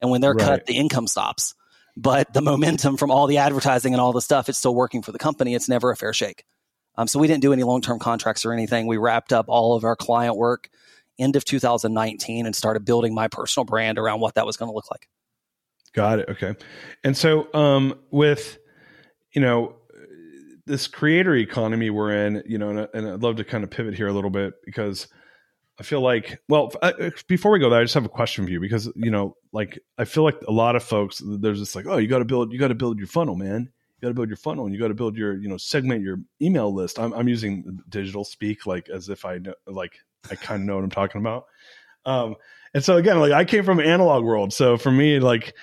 [0.01, 0.45] And when they're right.
[0.45, 1.55] cut, the income stops.
[1.97, 5.11] But the momentum from all the advertising and all the stuff, it's still working for
[5.11, 5.53] the company.
[5.53, 6.45] It's never a fair shake.
[6.95, 8.87] Um, so we didn't do any long term contracts or anything.
[8.87, 10.69] We wrapped up all of our client work
[11.17, 14.73] end of 2019 and started building my personal brand around what that was going to
[14.73, 15.09] look like.
[15.93, 16.29] Got it.
[16.29, 16.55] Okay.
[17.03, 18.57] And so um, with,
[19.33, 19.75] you know,
[20.69, 23.95] this creator economy we're in, you know, and, and, I'd love to kind of pivot
[23.95, 25.07] here a little bit because
[25.79, 26.93] I feel like, well, uh,
[27.27, 29.79] before we go there, I just have a question for you because, you know, like
[29.97, 32.53] I feel like a lot of folks, there's this like, oh, you got to build,
[32.53, 33.71] you got to build your funnel, man.
[33.97, 36.03] You got to build your funnel and you got to build your, you know, segment
[36.03, 36.99] your email list.
[36.99, 39.93] I'm, I'm using digital speak like as if I know, like
[40.29, 41.45] I kind of know what I'm talking about.
[42.05, 42.35] Um,
[42.75, 44.53] and so again, like I came from analog world.
[44.53, 45.55] So for me, like,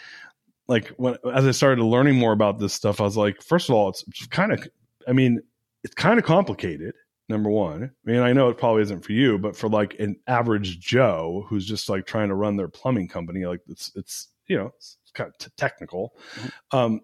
[0.66, 3.76] like when as I started learning more about this stuff, I was like, first of
[3.76, 4.66] all, it's kind of
[5.06, 5.40] I mean,
[5.84, 6.94] it's kind of complicated.
[7.28, 10.16] Number one, I mean, I know it probably isn't for you, but for like an
[10.28, 14.56] average Joe who's just like trying to run their plumbing company, like it's it's you
[14.56, 16.76] know it's kind of t- technical, mm-hmm.
[16.76, 17.00] um,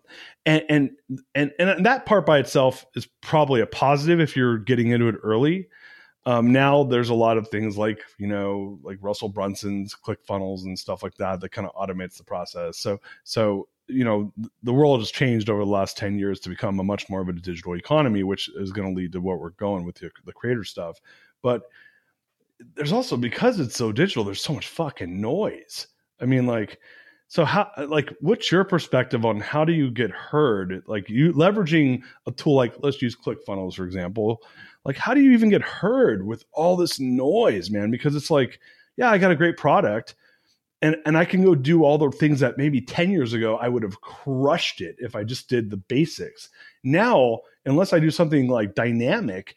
[0.47, 0.91] and, and
[1.35, 5.17] and and that part by itself is probably a positive if you're getting into it
[5.25, 5.69] early.
[6.25, 10.79] Um, now there's a lot of things like you know like Russell Brunson's ClickFunnels and
[10.79, 12.79] stuff like that that kind of automates the process.
[12.79, 16.79] So so you know the world has changed over the last 10 years to become
[16.79, 19.51] a much more of a digital economy which is going to lead to what we're
[19.51, 21.01] going with the, the creator stuff.
[21.43, 21.63] But
[22.75, 25.89] there's also because it's so digital there's so much fucking noise.
[26.21, 26.79] I mean like
[27.29, 30.83] so how like what's your perspective on how do you get heard?
[30.87, 34.43] Like you leveraging a tool like let's use clickfunnels for example.
[34.85, 37.91] Like how do you even get heard with all this noise man?
[37.91, 38.61] Because it's like
[38.97, 40.15] yeah i got a great product
[40.83, 43.69] and and I can go do all the things that maybe 10 years ago I
[43.69, 46.51] would have crushed it if I just did the basics.
[46.83, 49.55] Now, unless I do something like dynamic,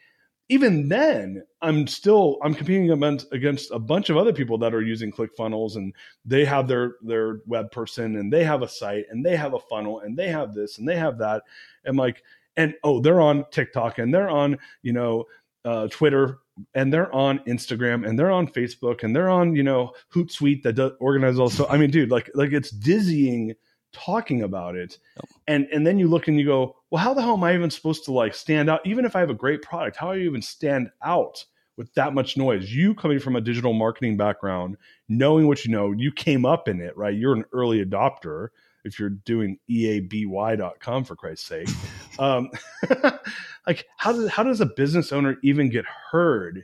[0.47, 4.81] even then I'm still I'm competing against against a bunch of other people that are
[4.81, 9.25] using ClickFunnels and they have their their web person and they have a site and
[9.25, 11.43] they have a funnel and they have this and they have that
[11.83, 12.21] and like
[12.55, 15.25] and oh they're on TikTok and they're on you know
[15.65, 16.37] uh, Twitter
[16.73, 20.73] and they're on Instagram and they're on Facebook and they're on, you know, Hootsuite that
[20.73, 21.49] does organize all.
[21.49, 23.53] So I mean, dude, like like it's dizzying
[23.91, 24.97] talking about it.
[25.15, 25.29] Yep.
[25.47, 27.69] And and then you look and you go, well, how the hell am I even
[27.69, 28.85] supposed to like stand out?
[28.85, 31.43] Even if I have a great product, how do you even stand out
[31.77, 32.73] with that much noise?
[32.73, 34.77] You coming from a digital marketing background,
[35.09, 37.15] knowing what you know, you came up in it, right?
[37.15, 38.49] You're an early adopter
[38.85, 41.69] if you're doing eaby.com for Christ's sake.
[42.17, 42.49] Um,
[43.67, 46.63] like how does how does a business owner even get heard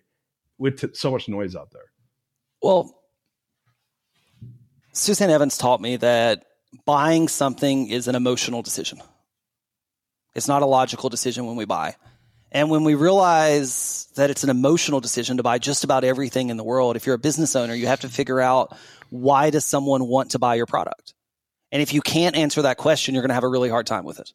[0.57, 1.91] with t- so much noise out there?
[2.61, 2.97] Well,
[4.93, 6.45] Suzanne Evans taught me that
[6.85, 9.01] buying something is an emotional decision.
[10.35, 11.95] It's not a logical decision when we buy.
[12.51, 16.57] And when we realize that it's an emotional decision to buy just about everything in
[16.57, 18.77] the world, if you're a business owner, you have to figure out
[19.09, 21.13] why does someone want to buy your product?
[21.71, 24.03] And if you can't answer that question, you're going to have a really hard time
[24.03, 24.31] with it.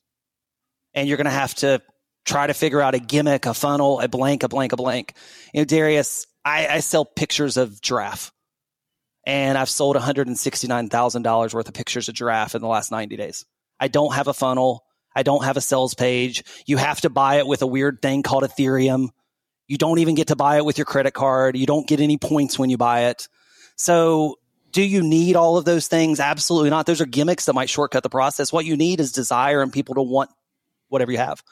[0.95, 1.83] And you're going to have to
[2.25, 5.15] try to figure out a gimmick, a funnel, a blank, a blank, a blank.
[5.53, 8.33] You know, Darius, I, I sell pictures of giraffe.
[9.25, 13.45] And I've sold $169,000 worth of pictures of giraffe in the last 90 days.
[13.79, 14.85] I don't have a funnel.
[15.15, 16.45] I don't have a sales page.
[16.67, 19.09] You have to buy it with a weird thing called Ethereum.
[19.67, 21.57] You don't even get to buy it with your credit card.
[21.57, 23.29] You don't get any points when you buy it.
[23.77, 24.39] So
[24.77, 26.21] do you need all of those things?
[26.21, 26.85] Absolutely not.
[26.85, 28.53] Those are gimmicks that might shortcut the process.
[28.53, 30.31] What you need is desire and people to want
[30.89, 31.43] whatever you have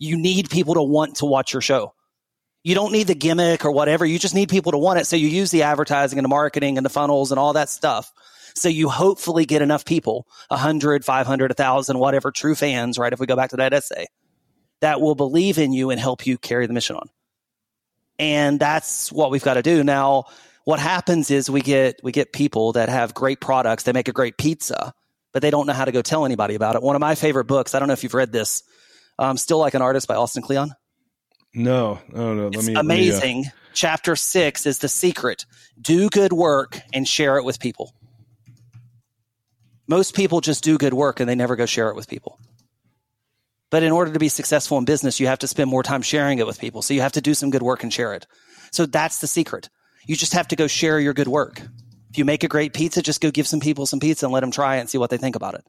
[0.00, 1.94] you need people to want to watch your show.
[2.64, 4.04] You don't need the gimmick or whatever.
[4.04, 5.06] You just need people to want it.
[5.06, 8.10] So you use the advertising and the marketing and the funnels and all that stuff.
[8.54, 13.12] So you hopefully get enough people, 100, 500, 1,000, whatever, true fans, right?
[13.12, 14.06] If we go back to that essay,
[14.80, 17.08] that will believe in you and help you carry the mission on.
[18.18, 19.84] And that's what we've got to do.
[19.84, 20.24] Now,
[20.64, 23.84] what happens is we get, we get people that have great products.
[23.84, 24.94] They make a great pizza
[25.32, 26.82] but they don't know how to go tell anybody about it.
[26.82, 28.62] One of my favorite books, I don't know if you've read this,
[29.18, 30.72] um, Steal Like an Artist by Austin Kleon.
[31.54, 32.44] No, no, no.
[32.44, 33.36] Let it's me, amazing.
[33.36, 33.56] Let me, uh...
[33.72, 35.46] Chapter six is the secret.
[35.80, 37.94] Do good work and share it with people.
[39.86, 42.38] Most people just do good work and they never go share it with people.
[43.70, 46.40] But in order to be successful in business, you have to spend more time sharing
[46.40, 46.82] it with people.
[46.82, 48.26] So you have to do some good work and share it.
[48.72, 49.68] So that's the secret.
[50.10, 51.62] You just have to go share your good work.
[52.10, 54.40] If you make a great pizza, just go give some people some pizza and let
[54.40, 55.64] them try it and see what they think about it.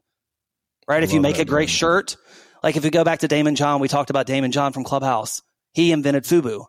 [0.88, 1.04] Right?
[1.04, 1.76] If you make a great man.
[1.76, 2.16] shirt,
[2.60, 5.42] like if we go back to Daymond John, we talked about Daymond John from Clubhouse.
[5.74, 6.64] He invented FUBU.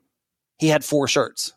[0.59, 1.53] He had four shirts.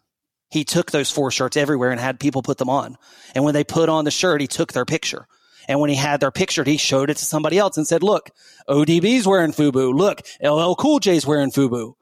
[0.49, 2.97] He took those four shirts everywhere and had people put them on.
[3.35, 5.27] And when they put on the shirt, he took their picture.
[5.69, 8.31] And when he had their picture, he showed it to somebody else and said, look,
[8.71, 9.93] ODB's wearing FUBU.
[9.93, 11.93] Look, LL Cool J's wearing FUBU.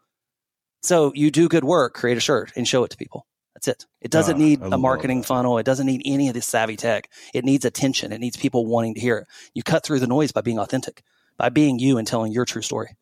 [0.85, 3.27] So you do good work, create a shirt and show it to people.
[3.64, 3.87] That's it.
[4.00, 5.27] It doesn't need a marketing that.
[5.27, 5.59] funnel.
[5.59, 7.09] It doesn't need any of this savvy tech.
[7.33, 8.12] It needs attention.
[8.12, 9.27] It needs people wanting to hear it.
[9.55, 11.03] You cut through the noise by being authentic,
[11.37, 12.96] by being you and telling your true story.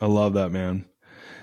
[0.00, 0.86] I love that, man.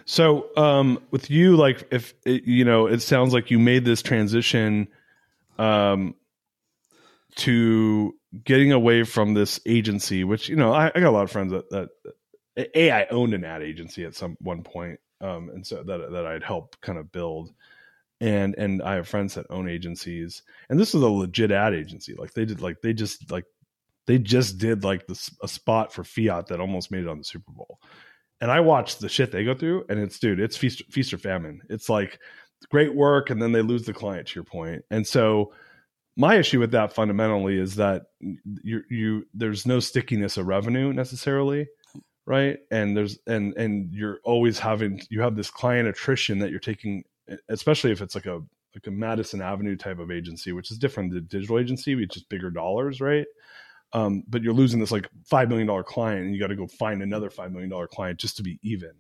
[0.06, 4.02] So, um, with you, like, if it, you know, it sounds like you made this
[4.02, 4.88] transition,
[5.60, 6.16] um,
[7.36, 11.32] to getting away from this agency, which you know, I, I got a lot of
[11.32, 11.90] friends that, that
[12.58, 16.26] a I owned an ad agency at some one point, um, and so that that
[16.26, 17.54] I'd help kind of build,
[18.20, 22.16] and and I have friends that own agencies, and this is a legit ad agency.
[22.16, 23.46] Like they did, like they just like
[24.06, 27.24] they just did like this a spot for Fiat that almost made it on the
[27.24, 27.80] Super Bowl,
[28.42, 31.18] and I watched the shit they go through, and it's dude, it's feast feast or
[31.18, 31.62] famine.
[31.70, 32.20] It's like
[32.72, 34.28] great work, and then they lose the client.
[34.28, 35.54] To your point, and so
[36.18, 41.68] my issue with that fundamentally is that you you there's no stickiness of revenue necessarily
[42.26, 46.60] right and there's and and you're always having you have this client attrition that you're
[46.60, 47.04] taking
[47.50, 48.42] especially if it's like a
[48.76, 52.24] like a madison avenue type of agency which is different than digital agency which is
[52.24, 53.26] bigger dollars right
[53.94, 56.68] um, but you're losing this like five million dollar client and you got to go
[56.68, 58.92] find another five million dollar client just to be even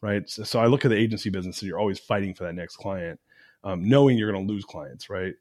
[0.00, 2.54] right so, so i look at the agency business and you're always fighting for that
[2.54, 3.18] next client
[3.66, 5.34] um, knowing you're going to lose clients, right?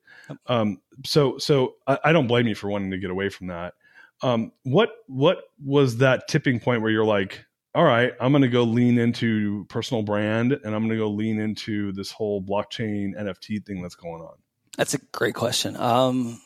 [0.48, 3.76] Um, so, so I, I, don't blame you for wanting to get away from that.
[4.24, 8.48] Um, what what was that tipping point where you're like, all right, I'm going to
[8.48, 13.16] go lean into personal brand, and I'm going to go lean into this whole blockchain
[13.16, 14.36] NFT thing that's going on?
[14.78, 15.76] That's a great question.
[15.76, 16.42] Um,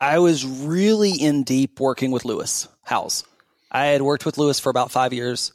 [0.00, 3.24] I was really in deep working with Lewis Howes.
[3.70, 5.52] I had worked with Lewis for about five years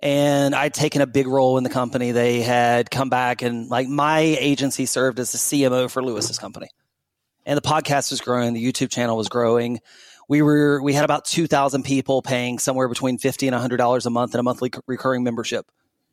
[0.00, 2.12] and I'd taken a big role in the company.
[2.12, 6.68] They had come back and like my agency served as the CMO for Lewis's company.
[7.46, 9.80] And the podcast was growing, the YouTube channel was growing.
[10.28, 14.34] We were we had about 2000 people paying somewhere between 50 and $100 a month
[14.34, 15.66] in a monthly recurring membership.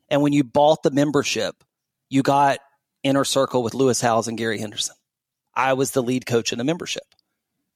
[0.09, 1.63] And when you bought the membership,
[2.09, 2.59] you got
[3.01, 4.95] inner circle with Lewis Howes and Gary Henderson.
[5.55, 7.03] I was the lead coach in the membership.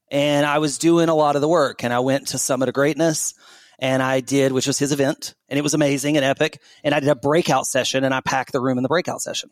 [0.09, 2.75] And I was doing a lot of the work and I went to Summit of
[2.75, 3.33] Greatness
[3.79, 6.61] and I did, which was his event, and it was amazing and epic.
[6.83, 9.51] And I did a breakout session, and I packed the room in the breakout session.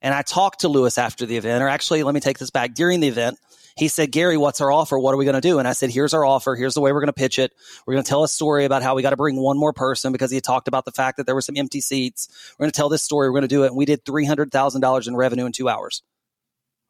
[0.00, 2.74] And I talked to Lewis after the event, or actually, let me take this back.
[2.74, 3.38] During the event,
[3.76, 4.98] he said, Gary, what's our offer?
[4.98, 5.58] What are we going to do?
[5.58, 6.56] And I said, here's our offer.
[6.56, 7.52] Here's the way we're going to pitch it.
[7.86, 10.12] We're going to tell a story about how we got to bring one more person
[10.12, 12.28] because he talked about the fact that there were some empty seats.
[12.58, 13.28] We're going to tell this story.
[13.28, 13.68] We're going to do it.
[13.68, 16.02] And we did $300,000 in revenue in two hours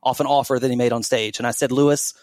[0.03, 1.39] off an offer that he made on stage.
[1.39, 2.15] And I said, Lewis,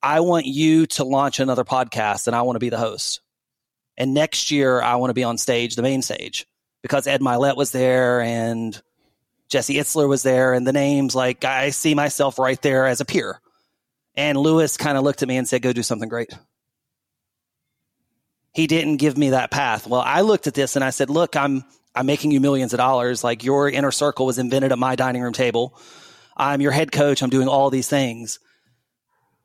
[0.00, 3.20] I want you to launch another podcast and I want to be the host.
[3.96, 6.46] And next year, I want to be on stage, the main stage,
[6.82, 8.80] because Ed Mylett was there and
[9.48, 13.04] Jesse Itzler was there, and the names like I see myself right there as a
[13.04, 13.40] peer.
[14.18, 16.30] And Lewis kind of looked at me and said, "Go do something great."
[18.52, 19.86] He didn't give me that path.
[19.86, 22.78] Well, I looked at this and I said, "Look, I'm I'm making you millions of
[22.78, 23.22] dollars.
[23.22, 25.78] Like your inner circle was invented at my dining room table.
[26.36, 27.22] I'm your head coach.
[27.22, 28.40] I'm doing all these things.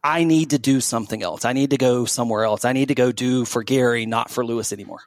[0.04, 1.46] I need to do something else.
[1.46, 2.66] I need to go somewhere else.
[2.66, 5.02] I need to go do for Gary, not for Lewis anymore.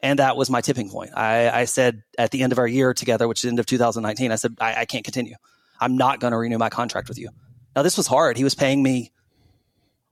[0.00, 1.10] And that was my tipping point.
[1.14, 3.66] I, I said at the end of our year together, which is the end of
[3.66, 5.34] 2019, I said, I, I can't continue.
[5.80, 7.30] I'm not going to renew my contract with you.
[7.78, 8.36] Now, this was hard.
[8.36, 9.12] He was paying me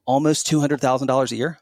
[0.05, 1.59] almost $200,000 a year.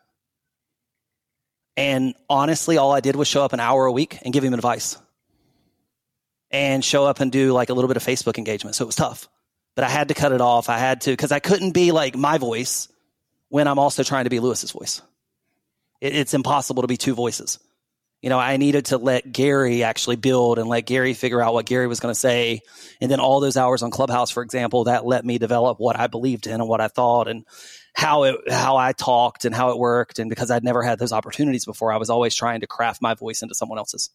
[1.76, 4.54] And honestly, all I did was show up an hour a week and give him
[4.54, 4.98] advice
[6.50, 8.76] and show up and do like a little bit of Facebook engagement.
[8.76, 9.28] So it was tough
[9.74, 10.68] but I had to cut it off.
[10.68, 12.88] I had to because I couldn't be like my voice
[13.48, 15.02] when I'm also trying to be Lewis's voice.
[16.00, 17.58] It, it's impossible to be two voices.
[18.24, 21.66] You know, I needed to let Gary actually build and let Gary figure out what
[21.66, 22.62] Gary was going to say.
[22.98, 26.06] And then all those hours on Clubhouse, for example, that let me develop what I
[26.06, 27.44] believed in and what I thought and
[27.92, 30.18] how it, how I talked and how it worked.
[30.18, 33.12] And because I'd never had those opportunities before, I was always trying to craft my
[33.12, 34.08] voice into someone else's.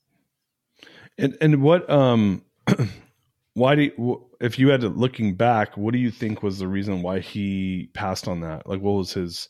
[1.20, 2.44] And, and what, um,
[3.54, 6.68] why do you, if you had to looking back what do you think was the
[6.68, 9.50] reason why he passed on that like what was his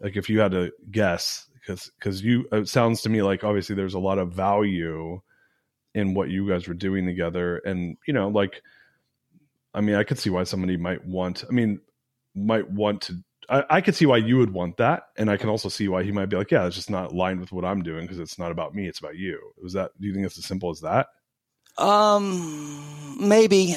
[0.00, 3.74] Like if you had to guess, because because you it sounds to me like obviously
[3.74, 5.20] there's a lot of value
[5.94, 8.62] in what you guys were doing together, and you know, like,
[9.74, 11.44] I mean, I could see why somebody might want.
[11.48, 11.80] I mean,
[12.34, 13.22] might want to.
[13.48, 16.04] I, I could see why you would want that, and I can also see why
[16.04, 18.38] he might be like, yeah, it's just not aligned with what I'm doing because it's
[18.38, 19.38] not about me, it's about you.
[19.60, 19.90] Was that?
[20.00, 21.08] Do you think it's as simple as that?
[21.78, 23.76] Um, maybe.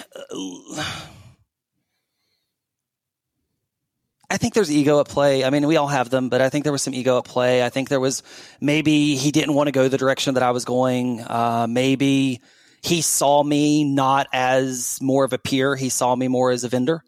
[4.33, 5.45] I think there's ego at play.
[5.45, 7.63] I mean, we all have them, but I think there was some ego at play.
[7.63, 8.23] I think there was
[8.59, 11.21] maybe he didn't want to go the direction that I was going.
[11.21, 12.41] Uh, maybe
[12.81, 15.75] he saw me not as more of a peer.
[15.75, 17.03] He saw me more as a vendor.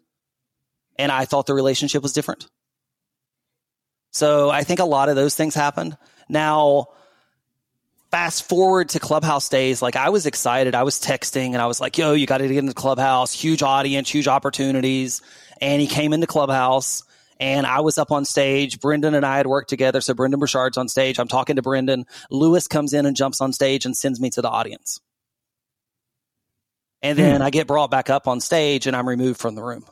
[1.00, 2.46] And I thought the relationship was different.
[4.12, 5.98] So I think a lot of those things happened.
[6.28, 6.90] Now,
[8.12, 11.80] fast forward to clubhouse days like i was excited i was texting and i was
[11.80, 15.22] like yo you got to get into clubhouse huge audience huge opportunities
[15.60, 17.02] and he came into clubhouse
[17.38, 18.80] and I was up on stage.
[18.80, 20.00] Brendon and I had worked together.
[20.00, 21.18] So Brendon Burchard's on stage.
[21.18, 22.06] I'm talking to Brendon.
[22.30, 25.00] Lewis comes in and jumps on stage and sends me to the audience.
[27.02, 27.46] And then hmm.
[27.46, 29.84] I get brought back up on stage and I'm removed from the room.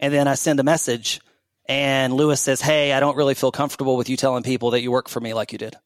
[0.00, 1.20] And then I send a message
[1.66, 4.90] and Lewis says, Hey, I don't really feel comfortable with you telling people that you
[4.90, 5.76] work for me like you did.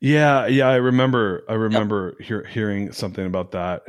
[0.00, 1.44] Yeah, yeah, I remember.
[1.48, 2.26] I remember yep.
[2.26, 3.82] hear, hearing something about that.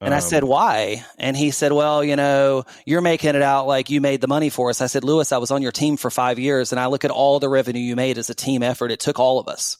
[0.00, 1.04] And I said, um, why?
[1.18, 4.48] And he said, well, you know, you're making it out like you made the money
[4.48, 4.80] for us.
[4.80, 7.10] I said, Lewis, I was on your team for five years and I look at
[7.10, 8.92] all the revenue you made as a team effort.
[8.92, 9.76] It took all of us.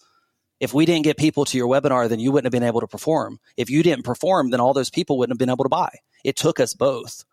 [0.59, 2.89] If we didn't get people to your webinar, then you wouldn't have been able to
[2.89, 3.39] perform.
[3.57, 5.91] If you didn't perform, then all those people wouldn't have been able to buy.
[6.25, 7.25] It took us both.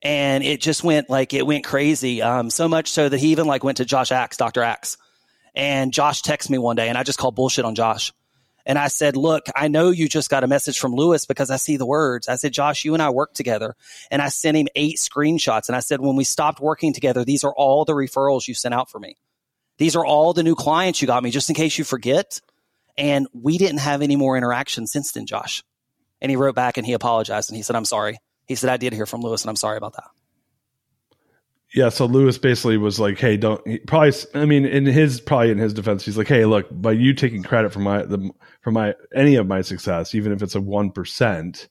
[0.00, 2.22] And it just went like, it went crazy.
[2.22, 4.62] Um, so much so that he even like went to Josh Axe, Dr.
[4.62, 4.96] Axe.
[5.54, 8.12] And Josh texted me one day and I just called bullshit on Josh.
[8.68, 11.56] And I said, look, I know you just got a message from Lewis because I
[11.56, 12.28] see the words.
[12.28, 13.74] I said, Josh, you and I work together.
[14.10, 15.68] And I sent him eight screenshots.
[15.68, 18.74] And I said, when we stopped working together, these are all the referrals you sent
[18.74, 19.16] out for me.
[19.78, 22.40] These are all the new clients you got me, just in case you forget.
[22.98, 25.64] And we didn't have any more interaction since then, Josh.
[26.20, 28.18] And he wrote back and he apologized and he said, I'm sorry.
[28.46, 30.10] He said, I did hear from Lewis and I'm sorry about that
[31.74, 35.58] yeah, so Lewis basically was like, "Hey, don't." probably, I mean, in his probably in
[35.58, 38.30] his defense, he's like, "Hey, look, by you taking credit for my the
[38.62, 41.68] for my any of my success, even if it's a one percent,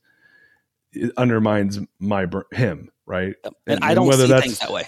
[0.92, 4.72] it undermines my him, right?" And, and I don't and whether see that's, things that
[4.72, 4.88] way.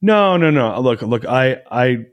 [0.00, 0.80] No, no, no.
[0.80, 2.06] Look, look, I, I,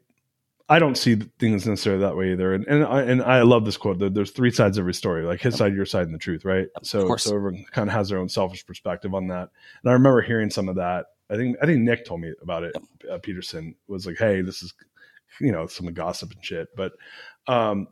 [0.67, 2.51] I don't see things necessarily that way either.
[2.53, 3.99] And and I, and I love this quote.
[3.99, 6.67] There's three sides of every story, like his side, your side, and the truth, right?
[6.81, 9.49] So, so everyone kind of has their own selfish perspective on that.
[9.83, 12.63] And I remember hearing some of that I think I think Nick told me about
[12.63, 12.75] it.
[13.09, 14.73] Uh, Peterson was like, "Hey, this is
[15.39, 16.93] you know some gossip and shit," but
[17.47, 17.87] um,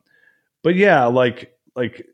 [0.61, 2.07] but yeah, like like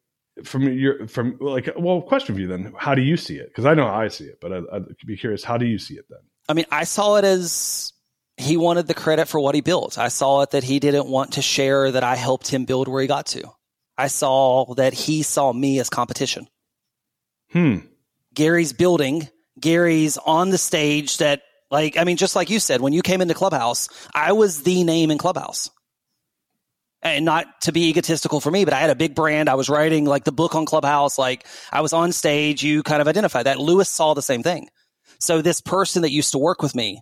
[0.44, 3.50] from your from like well, question for you then, how do you see it?
[3.50, 5.78] Because I know how I see it, but I, I'd be curious, how do you
[5.78, 6.20] see it then?
[6.48, 7.94] I mean, I saw it as
[8.38, 9.98] he wanted the credit for what he built.
[9.98, 13.02] I saw it that he didn't want to share that I helped him build where
[13.02, 13.44] he got to.
[13.98, 16.48] I saw that he saw me as competition.
[17.52, 17.80] Hmm.
[18.34, 19.28] Gary's building
[19.60, 21.42] Gary's on the stage that
[21.72, 24.84] like I mean just like you said when you came into Clubhouse, I was the
[24.84, 25.70] name in Clubhouse.
[27.02, 29.48] And not to be egotistical for me, but I had a big brand.
[29.48, 33.02] I was writing like the book on Clubhouse, like I was on stage, you kind
[33.02, 33.58] of identified that.
[33.58, 34.68] Lewis saw the same thing.
[35.18, 37.02] So this person that used to work with me,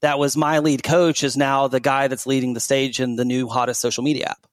[0.00, 3.24] that was my lead coach is now the guy that's leading the stage in the
[3.24, 4.46] new hottest social media app.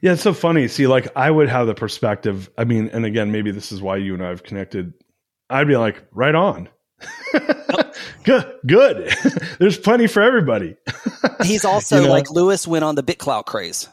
[0.00, 0.68] Yeah, it's so funny.
[0.68, 2.50] See, like I would have the perspective.
[2.58, 4.94] I mean, and again, maybe this is why you and I have connected
[5.50, 6.68] I'd be like, right on.
[8.24, 9.14] good, good.
[9.58, 10.76] There's plenty for everybody.
[11.44, 12.12] He's also you know?
[12.12, 13.88] like Lewis went on the BitClout craze.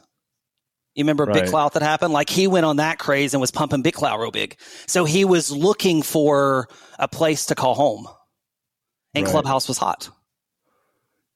[0.95, 1.43] You remember right.
[1.43, 2.13] BitClout that happened?
[2.13, 4.57] Like he went on that craze and was pumping BitClout real big.
[4.87, 6.67] So he was looking for
[6.99, 8.07] a place to call home,
[9.13, 9.31] and right.
[9.31, 10.09] Clubhouse was hot.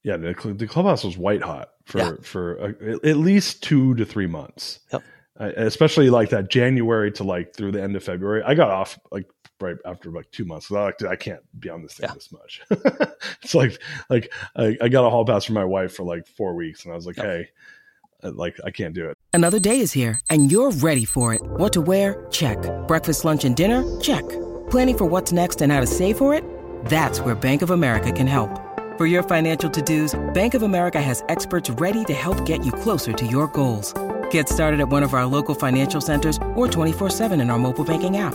[0.02, 2.12] Yeah, the, the Clubhouse was white hot for yeah.
[2.22, 4.80] for a, at least two to three months.
[4.92, 5.02] Yep.
[5.38, 8.42] Uh, especially like that January to like through the end of February.
[8.42, 9.26] I got off like
[9.62, 10.70] right after like two months.
[10.70, 12.14] I like I can't be on this thing yeah.
[12.14, 12.62] this much.
[13.42, 16.54] it's like like I, I, got a hall pass from my wife for like four
[16.54, 17.26] weeks, and I was like, yep.
[17.26, 17.48] hey,
[18.22, 19.16] uh, like I can't do it.
[19.32, 21.42] Another day is here, and you're ready for it.
[21.42, 22.26] What to wear?
[22.30, 22.58] Check.
[22.86, 24.00] Breakfast, lunch, and dinner?
[24.00, 24.28] Check.
[24.70, 26.44] Planning for what's next and how to save for it?
[26.86, 28.50] That's where Bank of America can help.
[28.98, 33.12] For your financial to-dos, Bank of America has experts ready to help get you closer
[33.12, 33.94] to your goals.
[34.30, 38.18] Get started at one of our local financial centers or 24-7 in our mobile banking
[38.18, 38.34] app.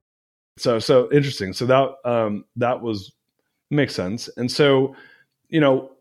[0.57, 1.53] So so interesting.
[1.53, 3.13] So that um that was
[3.69, 4.29] makes sense.
[4.37, 4.95] And so,
[5.49, 5.91] you know,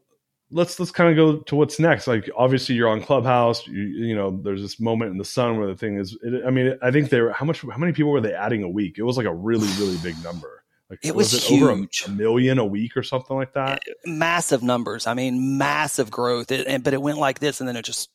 [0.50, 2.06] let's let's kind of go to what's next.
[2.06, 3.66] Like obviously you're on Clubhouse.
[3.66, 6.16] You, you know, there's this moment in the sun where the thing is.
[6.22, 8.62] It, I mean, I think they were how much how many people were they adding
[8.62, 8.98] a week?
[8.98, 10.64] It was like a really really big number.
[10.90, 11.62] Like it was, was it huge.
[11.62, 13.80] over a, a, million a week or something like that.
[14.04, 15.06] Massive numbers.
[15.06, 16.50] I mean, massive growth.
[16.50, 18.10] It, but it went like this, and then it just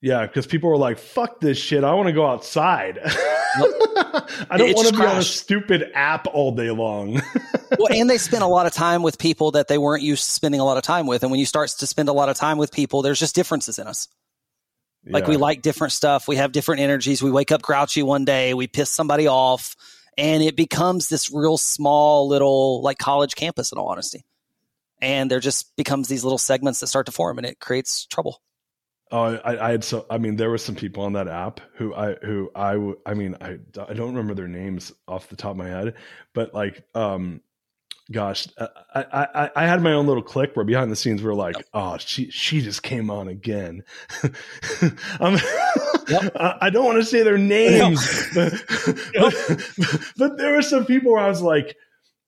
[0.00, 1.82] yeah, because people were like, "Fuck this shit!
[1.82, 3.00] I want to go outside.
[3.04, 7.14] I don't want to be on a stupid app all day long."
[7.78, 10.30] well, and they spent a lot of time with people that they weren't used to
[10.30, 12.36] spending a lot of time with, and when you start to spend a lot of
[12.36, 14.06] time with people, there's just differences in us.
[15.04, 17.22] Like we like different stuff, we have different energies.
[17.22, 19.74] We wake up grouchy one day, we piss somebody off,
[20.16, 23.72] and it becomes this real small little like college campus.
[23.72, 24.24] In all honesty,
[25.00, 28.42] and there just becomes these little segments that start to form, and it creates trouble.
[29.10, 30.04] Oh, I, I, had so.
[30.10, 33.36] I mean, there were some people on that app who I, who I, I mean,
[33.40, 35.94] I, I don't remember their names off the top of my head,
[36.34, 37.40] but like, um,
[38.10, 39.04] gosh, I,
[39.34, 41.98] I, I had my own little click where behind the scenes we are like, oh,
[41.98, 43.84] she, she just came on again.
[45.20, 45.38] um,
[46.08, 46.32] yep.
[46.36, 48.52] I don't want to say their names, but,
[49.14, 49.32] yep.
[49.48, 51.76] but, but there were some people where I was like,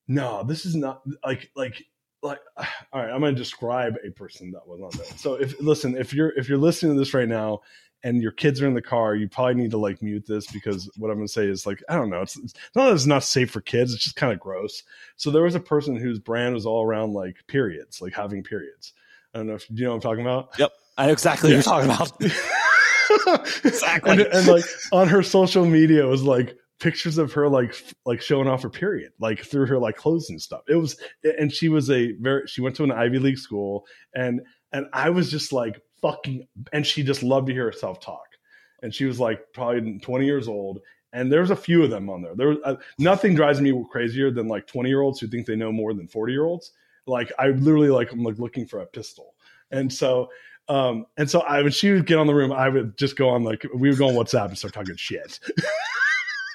[0.06, 1.84] no, this is not like, like
[2.22, 5.16] like all right i'm going to describe a person that was on there.
[5.16, 7.60] So if listen if you're if you're listening to this right now
[8.02, 10.90] and your kids are in the car you probably need to like mute this because
[10.96, 13.06] what i'm going to say is like i don't know it's, it's not that it's
[13.06, 14.82] not safe for kids it's just kind of gross.
[15.16, 18.92] So there was a person whose brand was all around like periods like having periods.
[19.34, 20.50] I don't know if you know what i'm talking about?
[20.58, 21.56] Yep i know exactly yeah.
[21.58, 22.42] what you're talking about.
[23.64, 24.12] Exactly.
[24.12, 27.74] And, and like on her social media was like pictures of her like
[28.04, 30.62] like showing off her period like through her like clothes and stuff.
[30.68, 30.96] It was
[31.38, 34.40] and she was a very she went to an ivy league school and
[34.72, 38.26] and i was just like fucking and she just loved to hear herself talk.
[38.82, 40.80] And she was like probably 20 years old
[41.12, 42.34] and there's a few of them on there.
[42.34, 45.56] There was uh, nothing drives me crazier than like 20 year olds who think they
[45.56, 46.72] know more than 40 year olds
[47.06, 49.34] like i literally like i'm like looking for a pistol.
[49.70, 50.30] And so
[50.68, 53.28] um and so i when she would get on the room i would just go
[53.28, 55.40] on like we would go on whatsapp and start talking shit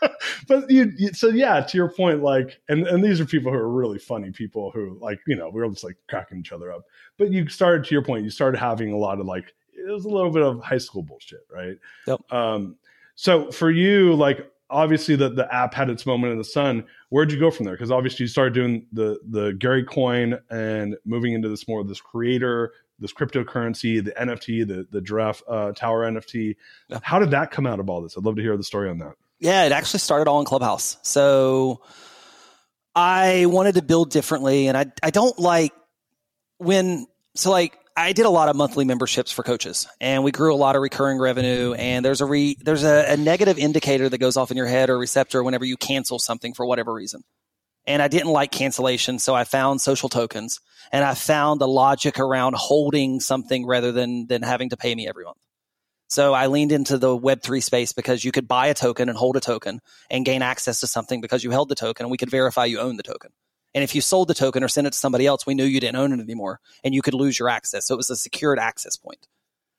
[0.47, 3.57] but you, you, so yeah, to your point, like, and and these are people who
[3.57, 6.71] are really funny people who like, you know, we are just like cracking each other
[6.71, 6.83] up.
[7.17, 10.05] But you started to your point, you started having a lot of like, it was
[10.05, 11.77] a little bit of high school bullshit, right?
[12.07, 12.31] Yep.
[12.31, 12.75] Um,
[13.15, 16.85] so for you, like, obviously the the app had its moment in the sun.
[17.09, 17.75] Where'd you go from there?
[17.75, 21.87] Because obviously you started doing the the Gary coin and moving into this more of
[21.87, 26.55] this creator this cryptocurrency, the NFT, the the giraffe uh, tower NFT.
[27.01, 28.17] How did that come out of all this?
[28.17, 29.15] I'd love to hear the story on that.
[29.39, 30.97] Yeah, it actually started all in Clubhouse.
[31.03, 31.81] So
[32.95, 35.73] I wanted to build differently, and I I don't like
[36.57, 40.53] when so like I did a lot of monthly memberships for coaches, and we grew
[40.53, 41.73] a lot of recurring revenue.
[41.73, 44.89] And there's a re, there's a, a negative indicator that goes off in your head
[44.89, 47.21] or receptor whenever you cancel something for whatever reason.
[47.87, 50.59] And I didn't like cancellation, so I found social tokens,
[50.91, 55.07] and I found the logic around holding something rather than than having to pay me
[55.07, 55.37] every month.
[56.07, 59.37] So I leaned into the Web3 space because you could buy a token and hold
[59.37, 59.79] a token
[60.09, 62.79] and gain access to something because you held the token and we could verify you
[62.79, 63.31] own the token.
[63.73, 65.79] And if you sold the token or sent it to somebody else, we knew you
[65.79, 67.87] didn't own it anymore and you could lose your access.
[67.87, 69.27] So it was a secured access point.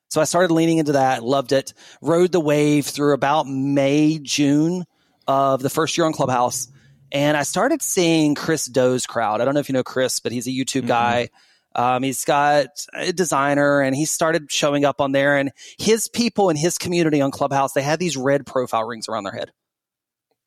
[0.08, 4.84] So I started leaning into that, loved it, rode the wave through about May, June
[5.26, 6.68] of the first year on Clubhouse.
[7.10, 9.40] And I started seeing Chris Do's crowd.
[9.40, 10.88] I don't know if you know Chris, but he's a YouTube mm-hmm.
[10.88, 11.28] guy.
[11.76, 16.48] Um, he's got a designer and he started showing up on there and his people
[16.48, 19.52] in his community on Clubhouse, they had these red profile rings around their head.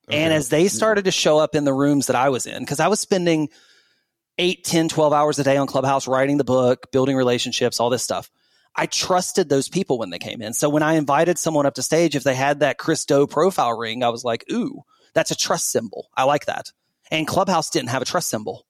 [0.09, 0.17] Okay.
[0.19, 2.79] And as they started to show up in the rooms that I was in, because
[2.79, 3.49] I was spending
[4.39, 8.01] 8, 10, 12 hours a day on Clubhouse, writing the book, building relationships, all this
[8.01, 8.31] stuff.
[8.75, 10.53] I trusted those people when they came in.
[10.53, 13.77] So when I invited someone up to stage, if they had that Chris Do profile
[13.77, 14.81] ring, I was like, ooh,
[15.13, 16.09] that's a trust symbol.
[16.17, 16.71] I like that.
[17.11, 18.65] And Clubhouse didn't have a trust symbol.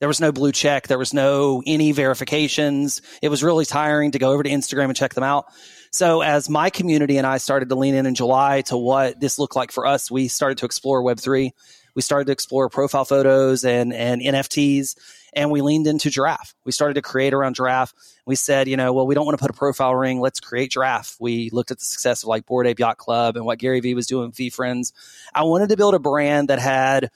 [0.00, 0.88] There was no blue check.
[0.88, 3.00] There was no any verifications.
[3.22, 5.46] It was really tiring to go over to Instagram and check them out.
[5.90, 9.38] So as my community and I started to lean in in July to what this
[9.38, 11.50] looked like for us, we started to explore Web3.
[11.94, 14.96] We started to explore profile photos and, and NFTs
[15.34, 16.54] and we leaned into giraffe.
[16.64, 17.92] We started to create around giraffe.
[18.24, 20.20] We said, you know, well, we don't want to put a profile ring.
[20.20, 21.16] Let's create giraffe.
[21.20, 23.94] We looked at the success of like Bored Ape Yacht Club and what Gary Vee
[23.94, 24.92] was doing with VeeFriends.
[25.34, 27.10] I wanted to build a brand that had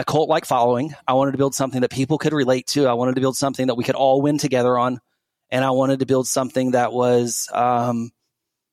[0.00, 0.94] a cult like following.
[1.06, 2.86] I wanted to build something that people could relate to.
[2.86, 4.98] I wanted to build something that we could all win together on.
[5.50, 8.10] And I wanted to build something that was um,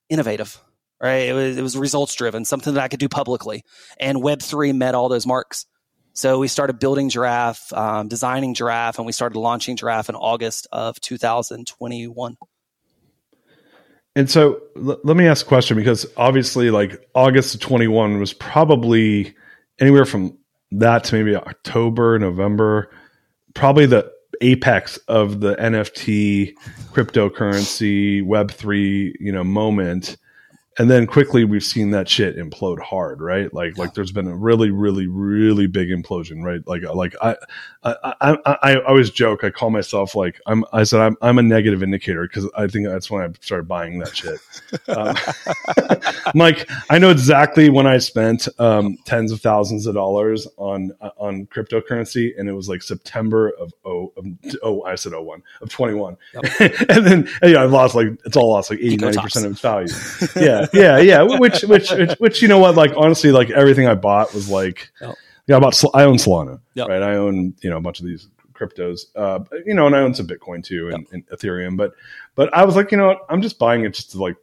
[0.09, 0.57] innovative,
[1.01, 1.27] right?
[1.27, 3.63] It was, it was results driven, something that I could do publicly.
[3.99, 5.65] And Web3 met all those marks.
[6.13, 10.65] So we started building Giraffe, um, designing Giraffe, and we started launching Giraffe in August
[10.71, 12.37] of 2021.
[14.15, 18.33] And so l- let me ask a question because obviously, like August of 21 was
[18.33, 19.35] probably
[19.79, 20.37] anywhere from
[20.71, 22.91] that to maybe October, November,
[23.53, 24.11] probably the
[24.41, 26.53] apex of the NFT,
[26.91, 30.17] cryptocurrency, Web3, you know, moment
[30.77, 33.53] and then quickly we've seen that shit implode hard right?
[33.53, 33.83] Like yeah.
[33.83, 36.65] like there's been a really really really big implosion right?
[36.67, 37.35] Like like i
[37.83, 41.37] i i, I, I always joke i call myself like i'm i said i'm, I'm
[41.37, 44.39] a negative indicator because i think that's when i started buying that shit.
[44.87, 45.15] Um,
[46.35, 51.09] like i know exactly when i spent um, tens of thousands of dollars on uh,
[51.17, 54.13] on cryptocurrency and it was like september of oh
[54.63, 56.43] oh i said 01 of 21 yep.
[56.89, 59.51] and then and, yeah i've lost like it's all lost like 80 90 percent of
[59.53, 59.87] its value.
[60.35, 61.21] Yeah yeah, yeah.
[61.21, 62.75] Which, which, which, which, you know what?
[62.75, 65.15] Like, honestly, like everything I bought was like, yep.
[65.47, 66.87] yeah, I bought, I own Solana, yep.
[66.87, 67.01] right?
[67.01, 70.13] I own, you know, a bunch of these cryptos, uh, you know, and I own
[70.13, 71.13] some Bitcoin too and, yep.
[71.13, 71.77] and, Ethereum.
[71.77, 71.93] But,
[72.35, 73.25] but I was like, you know what?
[73.29, 74.35] I'm just buying it just to like,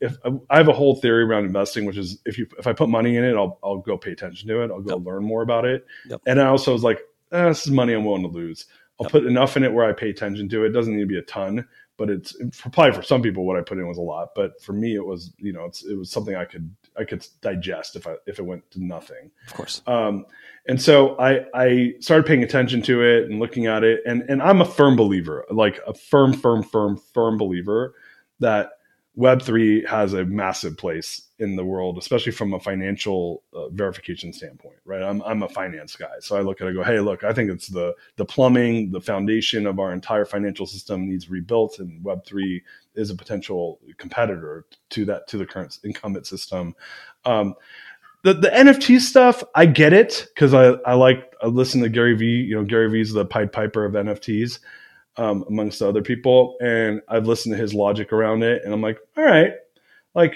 [0.00, 0.16] if
[0.50, 3.16] I have a whole theory around investing, which is if you, if I put money
[3.16, 4.70] in it, I'll, I'll go pay attention to it.
[4.70, 5.86] I'll go learn more about it.
[6.26, 7.00] And I also was like,
[7.32, 8.66] eh, this is money I'm willing to lose.
[9.00, 10.68] I'll put enough in it where I pay attention to it.
[10.68, 10.72] it.
[10.72, 11.66] Doesn't need to be a ton,
[11.98, 12.34] but it's
[12.72, 15.04] probably for some people what I put in was a lot, but for me it
[15.04, 18.44] was you know it was something I could I could digest if I if it
[18.44, 19.30] went to nothing.
[19.48, 19.82] Of course.
[19.86, 20.24] Um,
[20.66, 24.40] and so I I started paying attention to it and looking at it, and and
[24.40, 27.94] I'm a firm believer, like a firm firm firm firm believer
[28.38, 28.70] that
[29.18, 34.78] Web3 has a massive place in the world, especially from a financial uh, verification standpoint,
[34.84, 35.02] right?
[35.02, 36.14] I'm, I'm a finance guy.
[36.20, 39.00] So I look at it, go, hey, look, I think it's the, the plumbing, the
[39.00, 42.60] foundation of our entire financial system needs rebuilt, and Web3
[42.96, 46.74] is a potential competitor to that, to the current incumbent system.
[47.24, 47.54] Um,
[48.24, 52.14] the, the NFT stuff, I get it because I, I like, I listen to Gary
[52.14, 54.58] Vee, you know, Gary Vee's the Pied Piper of NFTs
[55.16, 56.56] um, amongst other people.
[56.60, 59.52] And I've listened to his logic around it, and I'm like, all right,
[60.14, 60.34] like,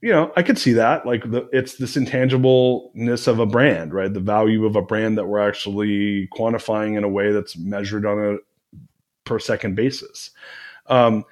[0.00, 1.06] you know, I could see that.
[1.06, 4.12] Like, the, it's this intangibleness of a brand, right?
[4.12, 8.18] The value of a brand that we're actually quantifying in a way that's measured on
[8.18, 8.36] a
[9.24, 10.30] per second basis.
[10.86, 11.24] Um,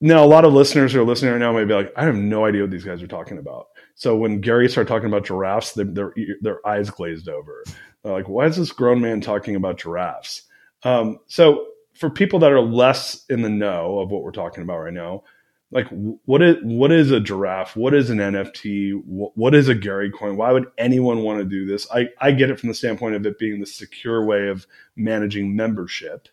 [0.00, 2.16] now, a lot of listeners who are listening right now may be like, I have
[2.16, 3.66] no idea what these guys are talking about.
[3.96, 7.64] So when Gary started talking about giraffes, their their eyes glazed over.
[8.02, 10.42] They're like, why is this grown man talking about giraffes?
[10.84, 14.78] Um, so for people that are less in the know of what we're talking about
[14.78, 15.24] right now,
[15.70, 17.76] like what is what is a giraffe?
[17.76, 19.02] What is an NFT?
[19.04, 20.36] What, what is a Gary coin?
[20.36, 21.86] Why would anyone want to do this?
[21.92, 24.66] I, I get it from the standpoint of it being the secure way of
[24.96, 26.28] managing membership,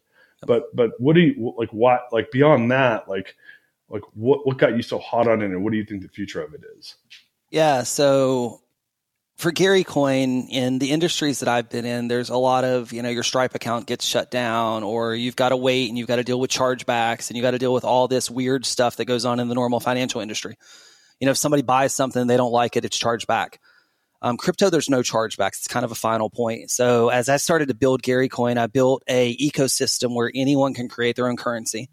[0.47, 1.71] but but what do you like?
[1.71, 3.09] What like beyond that?
[3.09, 3.35] Like
[3.89, 6.07] like what what got you so hot on it, and what do you think the
[6.07, 6.95] future of it is?
[7.49, 8.61] Yeah, so
[9.37, 13.01] for Gary Coin in the industries that I've been in, there's a lot of, you
[13.01, 16.15] know, your Stripe account gets shut down or you've got to wait and you've got
[16.17, 19.05] to deal with chargebacks and you've got to deal with all this weird stuff that
[19.05, 20.57] goes on in the normal financial industry.
[21.19, 23.59] You know, if somebody buys something, they don't like it, it's charged back.
[24.21, 25.59] Um, crypto, there's no chargebacks.
[25.59, 26.71] It's kind of a final point.
[26.71, 30.87] So as I started to build Gary Coin, I built a ecosystem where anyone can
[30.87, 31.89] create their own currency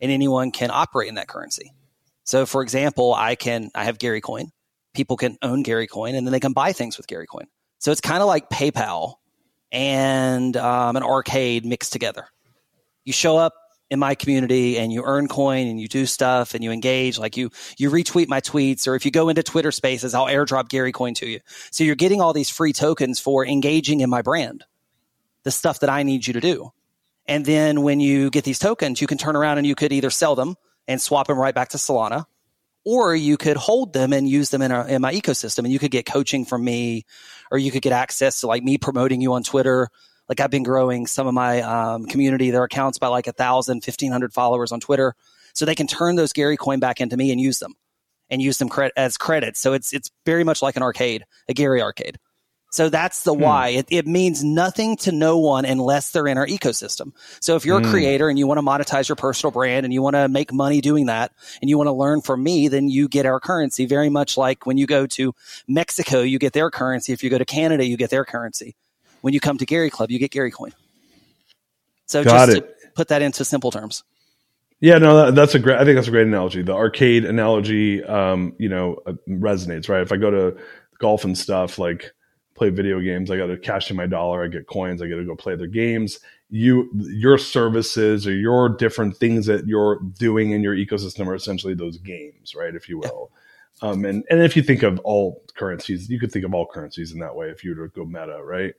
[0.00, 1.74] and anyone can operate in that currency.
[2.24, 4.52] So for example, I can, I have Gary Coin
[4.98, 7.46] people can own Gary Coin and then they can buy things with Gary Coin.
[7.78, 9.14] So it's kind of like PayPal
[9.70, 12.26] and um, an arcade mixed together.
[13.04, 13.54] You show up
[13.90, 17.38] in my community and you earn coin and you do stuff and you engage like
[17.38, 20.92] you you retweet my tweets or if you go into twitter spaces i'll airdrop gary
[20.92, 21.40] coin to you
[21.70, 24.62] so you're getting all these free tokens for engaging in my brand
[25.44, 26.70] the stuff that i need you to do
[27.24, 30.10] and then when you get these tokens you can turn around and you could either
[30.10, 30.54] sell them
[30.86, 32.26] and swap them right back to solana
[32.88, 35.78] or you could hold them and use them in, our, in my ecosystem and you
[35.78, 37.04] could get coaching from me
[37.50, 39.88] or you could get access to like me promoting you on twitter.
[40.26, 43.76] Like i've been growing some of my um, community their accounts by like a thousand
[43.84, 45.14] 1500 followers on twitter
[45.52, 47.74] so they can turn those gary coin back into me and use them
[48.30, 51.54] and use them cre- as credits so it's it's very much like an arcade a
[51.54, 52.18] gary arcade
[52.70, 53.42] so that's the hmm.
[53.42, 53.68] why.
[53.68, 57.12] It, it, means nothing to no one unless they're in our ecosystem.
[57.40, 57.86] So if you're hmm.
[57.86, 60.52] a creator and you want to monetize your personal brand and you want to make
[60.52, 63.86] money doing that and you want to learn from me, then you get our currency
[63.86, 65.34] very much like when you go to
[65.66, 67.12] Mexico, you get their currency.
[67.12, 68.76] If you go to Canada, you get their currency.
[69.22, 70.72] When you come to Gary Club, you get Gary Coin.
[72.06, 72.60] So Got just it.
[72.82, 74.04] to put that into simple terms.
[74.80, 75.78] Yeah, no, that, that's a great.
[75.78, 76.62] I think that's a great analogy.
[76.62, 80.02] The arcade analogy, um, you know, uh, resonates, right?
[80.02, 80.56] If I go to
[81.00, 82.12] golf and stuff, like
[82.58, 83.30] play video games.
[83.30, 84.44] I got to cash in my dollar.
[84.44, 85.00] I get coins.
[85.00, 86.18] I got to go play their games.
[86.50, 91.74] You, your services or your different things that you're doing in your ecosystem are essentially
[91.74, 92.74] those games, right?
[92.74, 93.30] If you will.
[93.80, 97.12] Um, and, and if you think of all currencies, you could think of all currencies
[97.12, 98.74] in that way if you were to go meta, right?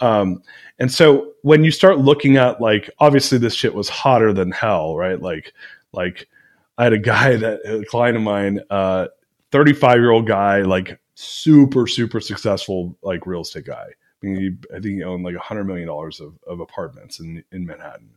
[0.00, 0.42] Um,
[0.78, 4.96] and so when you start looking at like, obviously this shit was hotter than hell,
[4.96, 5.20] right?
[5.20, 5.52] Like,
[5.92, 6.28] like
[6.78, 9.08] I had a guy that a client of mine, uh,
[9.50, 13.86] 35 year old guy, like super, super successful, like real estate guy.
[13.88, 17.18] I mean, he, I think he owned like a hundred million dollars of, of apartments
[17.18, 18.10] in, in Manhattan.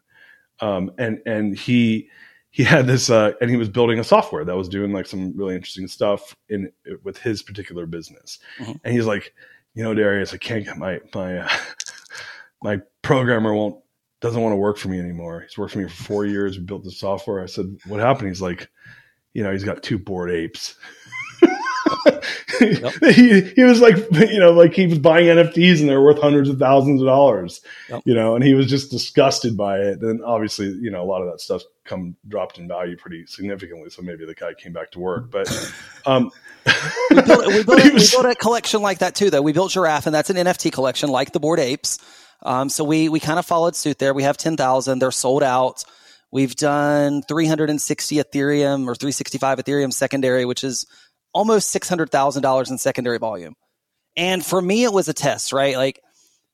[0.60, 2.10] Um, and, and he,
[2.52, 5.36] he had this, uh, and he was building a software that was doing like some
[5.36, 6.72] really interesting stuff in
[7.04, 8.38] with his particular business.
[8.60, 8.74] Mm-hmm.
[8.84, 9.34] And he's like,
[9.74, 11.50] you know, Darius, I can't get my, my, uh,
[12.62, 13.82] my programmer won't
[14.20, 15.42] doesn't want to work for me anymore.
[15.42, 16.56] He's worked for me for four years.
[16.56, 17.42] We built the software.
[17.42, 18.28] I said, what happened?
[18.28, 18.70] He's like,
[19.34, 20.76] you know, he's got two bored apes.
[22.62, 22.94] yep.
[23.16, 26.50] he, he was like, you know, like he was buying NFTs and they're worth hundreds
[26.50, 28.02] of thousands of dollars, yep.
[28.06, 30.02] you know, and he was just disgusted by it.
[30.02, 33.90] And obviously, you know, a lot of that stuff come dropped in value pretty significantly.
[33.90, 35.50] So maybe the guy came back to work, but,
[36.06, 36.32] um,
[37.10, 39.42] we, built, we, built a, was, built a collection like that too, though.
[39.42, 42.00] We built Giraffe and that's an NFT collection like the Bored apes.
[42.44, 44.16] Um, so we we kind of followed suit there.
[44.16, 44.98] We have ten thousand.
[44.98, 45.84] They're sold out.
[46.32, 50.86] We've done 360 Ethereum or 365 Ethereum secondary, which is
[51.34, 53.56] almost six hundred thousand dollars in secondary volume.
[54.16, 55.78] And for me, it was a test, right?
[55.78, 56.02] Like,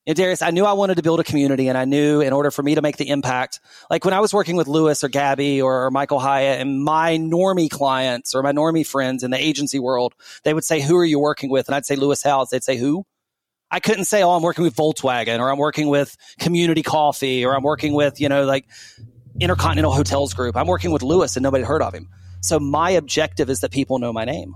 [0.05, 2.63] Darius, I knew I wanted to build a community, and I knew in order for
[2.63, 3.59] me to make the impact,
[3.89, 7.17] like when I was working with Lewis or Gabby or, or Michael Hyatt and my
[7.17, 10.13] normie clients or my normie friends in the agency world,
[10.43, 12.49] they would say, "Who are you working with?" And I'd say Lewis Howes.
[12.49, 13.05] They'd say, "Who?"
[13.69, 17.55] I couldn't say, oh, I'm working with Volkswagen or I'm working with Community Coffee or
[17.55, 18.65] I'm working with, you know, like
[19.39, 20.55] Intercontinental Hotels Group.
[20.55, 22.07] I'm working with Lewis and nobody heard of him.
[22.41, 24.55] So my objective is that people know my name.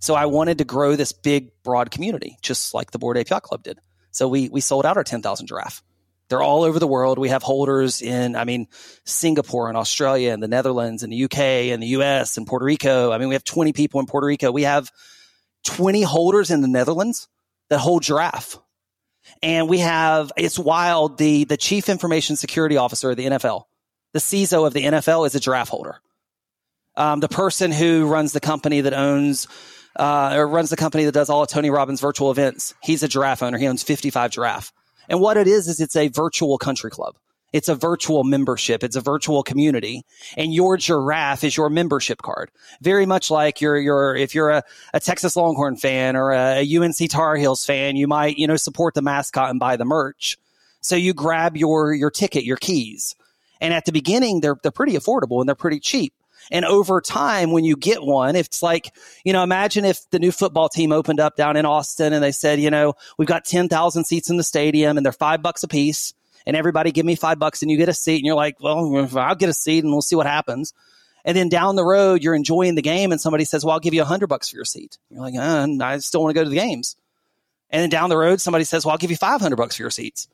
[0.00, 3.62] So I wanted to grow this big, broad community, just like the Bored Yacht Club
[3.62, 3.78] did.
[4.10, 5.82] So we, we sold out our 10,000 giraffe.
[6.28, 7.18] They're all over the world.
[7.18, 8.68] We have holders in, I mean,
[9.04, 13.12] Singapore and Australia and the Netherlands and the UK and the US and Puerto Rico.
[13.12, 14.50] I mean, we have 20 people in Puerto Rico.
[14.50, 14.90] We have
[15.64, 17.28] 20 holders in the Netherlands
[17.68, 18.58] that hold giraffe.
[19.42, 23.64] And we have, it's wild, the, the chief information security officer of the NFL,
[24.12, 26.00] the CISO of the NFL is a giraffe holder.
[26.96, 29.46] Um, the person who runs the company that owns,
[29.96, 33.08] uh, or runs the company that does all of Tony Robbins virtual events, he's a
[33.08, 33.58] giraffe owner.
[33.58, 34.72] He owns 55 giraffe.
[35.08, 37.16] And what it is, is it's a virtual country club.
[37.52, 38.84] It's a virtual membership.
[38.84, 40.04] It's a virtual community
[40.36, 42.50] and your giraffe is your membership card.
[42.80, 44.62] Very much like your, your, if you're a,
[44.94, 48.56] a Texas Longhorn fan or a, a UNC Tar Heels fan, you might, you know,
[48.56, 50.38] support the mascot and buy the merch.
[50.80, 53.16] So you grab your, your ticket, your keys.
[53.60, 56.14] And at the beginning, they're, they're pretty affordable and they're pretty cheap.
[56.50, 58.92] And over time, when you get one, it's like,
[59.24, 62.32] you know, imagine if the new football team opened up down in Austin and they
[62.32, 65.68] said, you know, we've got 10,000 seats in the stadium and they're five bucks a
[65.68, 66.14] piece
[66.46, 69.08] and everybody give me five bucks and you get a seat and you're like, well,
[69.16, 70.72] I'll get a seat and we'll see what happens.
[71.24, 73.94] And then down the road, you're enjoying the game and somebody says, well, I'll give
[73.94, 74.98] you a hundred bucks for your seat.
[75.10, 76.96] You're like, uh, I still want to go to the games.
[77.68, 79.90] And then down the road, somebody says, well, I'll give you 500 bucks for your
[79.90, 80.28] seats.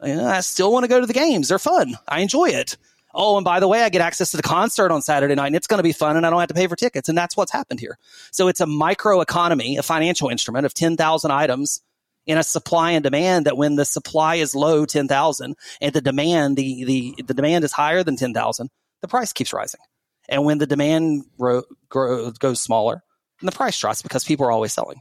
[0.00, 1.48] I still want to go to the games.
[1.48, 1.94] They're fun.
[2.06, 2.76] I enjoy it.
[3.14, 5.56] Oh, and by the way, I get access to the concert on Saturday night and
[5.56, 7.08] it's going to be fun and I don't have to pay for tickets.
[7.08, 7.96] And that's what's happened here.
[8.32, 11.80] So it's a micro economy, a financial instrument of 10,000 items
[12.26, 16.56] in a supply and demand that when the supply is low 10,000 and the demand
[16.56, 19.80] the, the the demand is higher than 10,000 the price keeps rising
[20.28, 23.02] and when the demand grow, grow, goes smaller
[23.42, 25.00] the price drops because people are always selling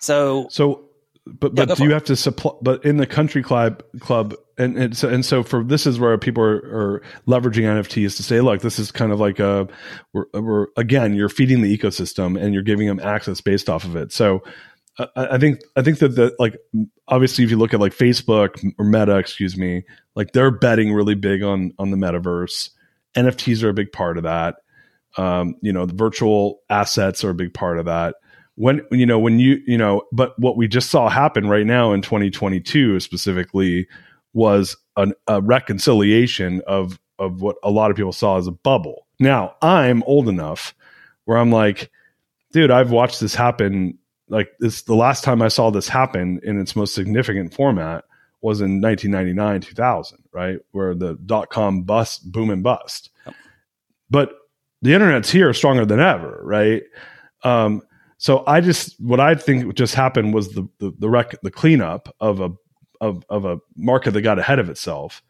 [0.00, 0.88] so so
[1.26, 4.76] but but yeah, do you have to supply but in the country club club and,
[4.76, 8.40] and so and so for this is where people are, are, leveraging NFTs to say,
[8.40, 9.68] look, this is kind of like a
[10.12, 13.96] we're, we're again, you're feeding the ecosystem and you're giving them access based off of
[13.96, 14.12] it.
[14.12, 14.42] So
[15.16, 16.56] I think I think that the like
[17.08, 21.14] obviously if you look at like Facebook or Meta, excuse me, like they're betting really
[21.14, 22.70] big on on the metaverse.
[23.16, 24.56] NFTs are a big part of that.
[25.16, 28.16] Um, you know, the virtual assets are a big part of that.
[28.56, 31.92] When you know when you you know, but what we just saw happen right now
[31.92, 33.88] in 2022 specifically
[34.34, 39.06] was an, a reconciliation of of what a lot of people saw as a bubble.
[39.18, 40.74] Now I'm old enough
[41.24, 41.90] where I'm like,
[42.52, 43.98] dude, I've watched this happen.
[44.28, 48.04] Like this the last time I saw this happen in its most significant format
[48.40, 50.58] was in 1999 2000 right?
[50.72, 53.10] Where the dot com bust boom and bust.
[54.10, 54.34] But
[54.82, 56.82] the internet's here stronger than ever right?
[57.44, 57.82] Um,
[58.22, 62.14] so I just what I think just happened was the the the, rec, the cleanup
[62.20, 62.50] of a
[63.00, 65.22] of of a market that got ahead of itself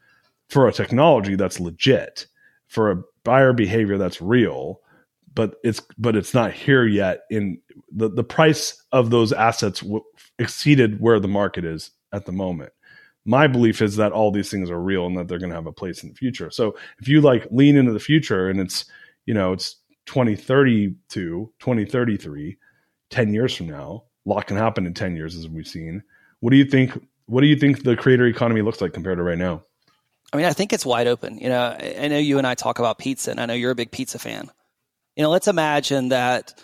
[0.51, 2.27] for a technology that's legit
[2.69, 4.83] for a buyer behavior that's real
[5.35, 7.23] but it's but it's not here yet.
[7.31, 7.59] In
[7.91, 10.05] the the price of those assets w-
[10.39, 12.75] exceeded where the market is at the moment.
[13.25, 15.67] My belief is that all these things are real and that they're going to have
[15.67, 16.51] a place in the future.
[16.51, 18.85] So if you like lean into the future and it's
[19.25, 22.59] you know it's 2032, 2033,
[23.13, 26.03] 10 years from now, a lot can happen in 10 years as we've seen.
[26.41, 29.23] What do you think what do you think the creator economy looks like compared to
[29.23, 29.63] right now?
[30.33, 31.39] I mean, I think it's wide open.
[31.39, 33.77] You know, I know you and I talk about pizza, and I know you're a
[33.77, 34.51] big pizza fan.
[35.17, 36.55] You know, let's imagine that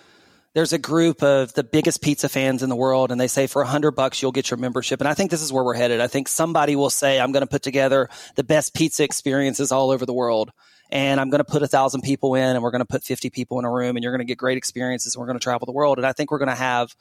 [0.54, 3.62] there's a group of the biggest pizza fans in the world, and they say for
[3.62, 5.00] a hundred bucks you'll get your membership.
[5.00, 6.00] And I think this is where we're headed.
[6.00, 9.90] I think somebody will say, "I'm going to put together the best pizza experiences all
[9.90, 10.50] over the world."
[10.90, 13.30] And I'm going to put a thousand people in and we're going to put 50
[13.30, 15.42] people in a room and you're going to get great experiences and we're going to
[15.42, 15.98] travel the world.
[15.98, 16.94] And I think we're going to have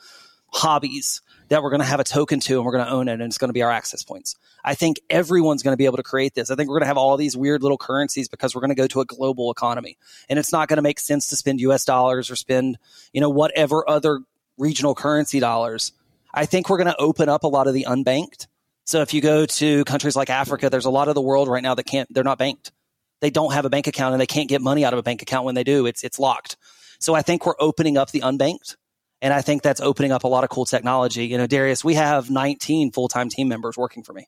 [0.53, 3.13] hobbies that we're going to have a token to and we're going to own it
[3.13, 4.35] and it's going to be our access points.
[4.63, 6.51] I think everyone's going to be able to create this.
[6.51, 8.75] I think we're going to have all these weird little currencies because we're going to
[8.75, 9.97] go to a global economy
[10.29, 12.77] and it's not going to make sense to spend US dollars or spend,
[13.13, 14.21] you know, whatever other
[14.57, 15.93] regional currency dollars.
[16.33, 18.47] I think we're going to open up a lot of the unbanked.
[18.83, 21.63] So if you go to countries like Africa, there's a lot of the world right
[21.63, 22.71] now that can't, they're not banked.
[23.19, 25.21] They don't have a bank account and they can't get money out of a bank
[25.21, 25.85] account when they do.
[25.85, 26.55] It's, it's locked.
[26.99, 28.75] So I think we're opening up the unbanked
[29.21, 31.25] and I think that's opening up a lot of cool technology.
[31.25, 34.27] You know, Darius, we have 19 full time team members working for me,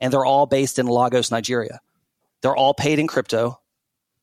[0.00, 1.80] and they're all based in Lagos, Nigeria.
[2.40, 3.60] They're all paid in crypto.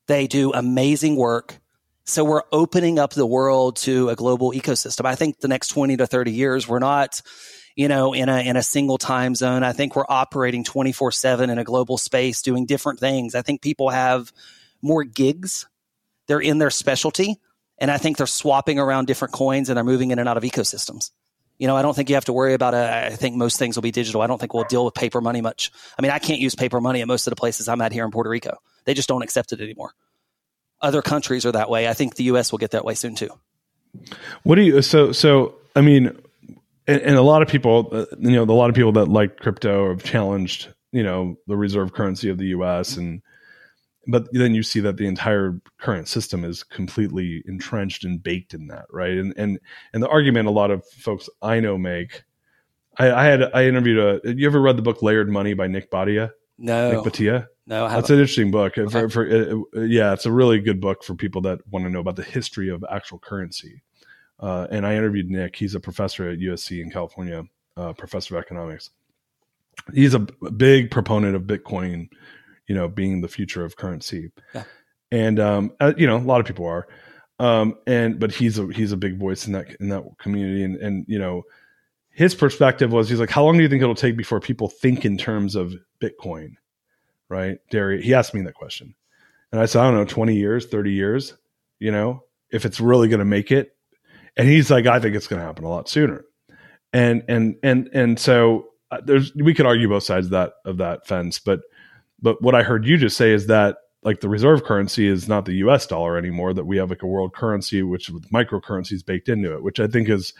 [0.06, 1.58] They do amazing work.
[2.04, 5.04] So we're opening up the world to a global ecosystem.
[5.04, 7.20] I think the next 20 to 30 years, we're not,
[7.80, 9.62] you know, in a, in a single time zone.
[9.62, 13.34] I think we're operating 24 seven in a global space, doing different things.
[13.34, 14.34] I think people have
[14.82, 15.66] more gigs.
[16.26, 17.40] They're in their specialty
[17.78, 20.42] and I think they're swapping around different coins and they're moving in and out of
[20.42, 21.10] ecosystems.
[21.58, 22.84] You know, I don't think you have to worry about it.
[22.84, 24.20] I think most things will be digital.
[24.20, 25.72] I don't think we'll deal with paper money much.
[25.98, 28.04] I mean, I can't use paper money at most of the places I'm at here
[28.04, 28.58] in Puerto Rico.
[28.84, 29.94] They just don't accept it anymore.
[30.82, 31.88] Other countries are that way.
[31.88, 33.30] I think the US will get that way soon too.
[34.42, 36.14] What do you so so I mean
[36.90, 39.38] and, and a lot of people uh, you know, a lot of people that like
[39.38, 43.22] crypto have challenged, you know, the reserve currency of the US and
[44.06, 48.66] but then you see that the entire current system is completely entrenched and baked in
[48.68, 49.16] that, right?
[49.16, 49.60] And and
[49.92, 52.24] and the argument a lot of folks I know make,
[52.98, 54.34] I, I had I interviewed a.
[54.34, 56.30] You ever read the book Layered Money by Nick Bhatia?
[56.58, 57.46] No, Nik Bhatia.
[57.66, 58.76] No, that's an interesting book.
[58.76, 58.90] Okay.
[58.90, 62.00] For, for uh, yeah, it's a really good book for people that want to know
[62.00, 63.82] about the history of actual currency.
[64.40, 65.54] Uh, and I interviewed Nick.
[65.54, 67.44] He's a professor at USC in California,
[67.76, 68.90] uh, professor of economics.
[69.94, 72.08] He's a big proponent of Bitcoin
[72.70, 74.30] you know, being the future of currency.
[74.54, 74.62] Yeah.
[75.10, 76.86] And um, uh, you know, a lot of people are.
[77.40, 80.76] Um, and but he's a he's a big voice in that in that community, and
[80.76, 81.42] and you know,
[82.10, 85.04] his perspective was he's like, how long do you think it'll take before people think
[85.04, 86.52] in terms of Bitcoin,
[87.28, 87.58] right?
[87.70, 88.94] Derry, he asked me that question,
[89.50, 91.34] and I said, I don't know, twenty years, thirty years,
[91.80, 92.22] you know,
[92.52, 93.76] if it's really going to make it.
[94.36, 96.24] And he's like, I think it's going to happen a lot sooner.
[96.92, 100.78] And and and and so uh, there's we could argue both sides of that of
[100.78, 101.60] that fence, but
[102.20, 105.44] but what I heard you just say is that like the reserve currency is not
[105.44, 109.28] the US dollar anymore, that we have like a world currency, which with microcurrencies baked
[109.28, 110.32] into it, which I think is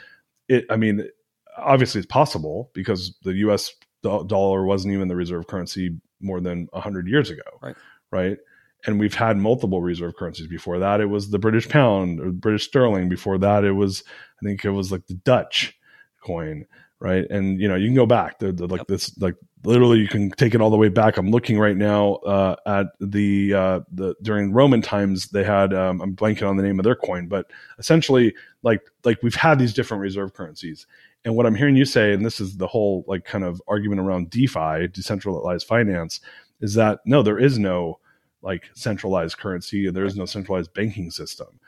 [0.49, 0.65] it.
[0.71, 1.09] I mean,
[1.57, 3.73] obviously it's possible because the US
[4.03, 7.43] dollar wasn't even the reserve currency more than 100 years ago.
[7.63, 7.77] Right.
[8.11, 8.39] Right.
[8.87, 10.47] And we've had multiple reserve currencies.
[10.47, 13.09] Before that, it was the British pound or British sterling.
[13.09, 14.03] Before that, it was,
[14.41, 15.79] I think it was like the Dutch
[16.23, 16.67] coin
[17.01, 17.29] right?
[17.31, 18.39] And you know, you can go back.
[18.39, 18.89] They're, they're like yep.
[18.89, 21.17] this, like literally, you can take it all the way back.
[21.17, 25.75] I'm looking right now uh, at the uh, the during Roman times they had.
[25.75, 29.59] Um, I'm blanking on the name of their coin, but essentially, like like we've had
[29.59, 30.87] these different reserve currencies.
[31.25, 34.01] And what I'm hearing you say, and this is the whole like kind of argument
[34.01, 36.21] around DeFi, decentralized finance,
[36.61, 37.99] is that no, there is no
[38.43, 39.87] like centralized currency.
[39.87, 41.61] And there is no centralized banking system.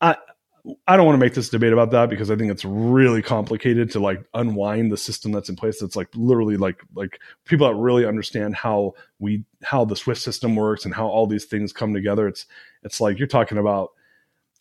[0.00, 0.16] I,
[0.86, 3.90] I don't want to make this debate about that because I think it's really complicated
[3.92, 5.80] to like unwind the system that's in place.
[5.80, 10.56] That's like literally like like people that really understand how we how the Swift system
[10.56, 12.28] works and how all these things come together.
[12.28, 12.46] It's
[12.82, 13.92] it's like you're talking about.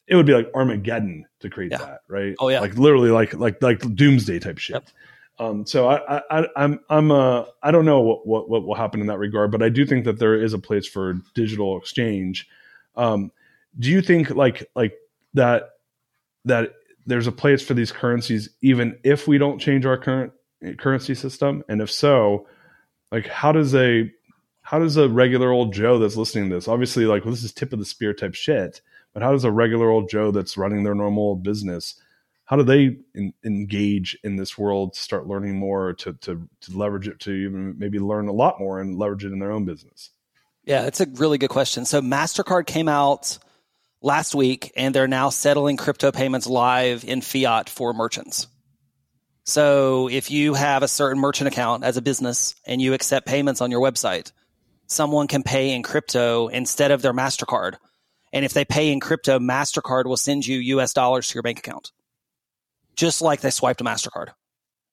[0.08, 1.80] It would be like Armageddon to create yeah.
[1.80, 2.36] that, right?
[2.40, 4.76] Oh yeah, like literally like like like doomsday type shit.
[4.76, 4.90] Yep.
[5.40, 9.02] Um, so I, I, I'm, I'm, uh, I don't know what, what, what will happen
[9.02, 12.48] in that regard, but I do think that there is a place for digital exchange.
[12.96, 13.32] Um,
[13.78, 14.96] do you think like, like
[15.36, 15.70] that
[16.46, 16.74] that
[17.06, 20.34] there's a place for these currencies even if we don't change our current
[20.78, 22.48] currency system and if so
[23.12, 24.12] like how does a
[24.62, 27.54] how does a regular old joe that's listening to this obviously like well, this is
[27.54, 28.82] tip of the spear type shit
[29.14, 32.02] but how does a regular old joe that's running their normal business
[32.48, 36.78] how do they in, engage in this world to start learning more to, to to
[36.78, 39.66] leverage it to even maybe learn a lot more and leverage it in their own
[39.66, 40.10] business
[40.64, 43.38] yeah it's a really good question so mastercard came out
[44.02, 48.48] last week, and they're now settling crypto payments live in fiat for merchants.
[49.44, 53.62] So if you have a certain merchant account as a business and you accept payments
[53.62, 54.32] on your website,
[54.88, 57.76] someone can pay in crypto instead of their MasterCard.
[58.34, 61.60] And if they pay in crypto, MasterCard will send you US dollars to your bank
[61.60, 61.92] account,
[62.98, 64.30] just like they swiped a MasterCard.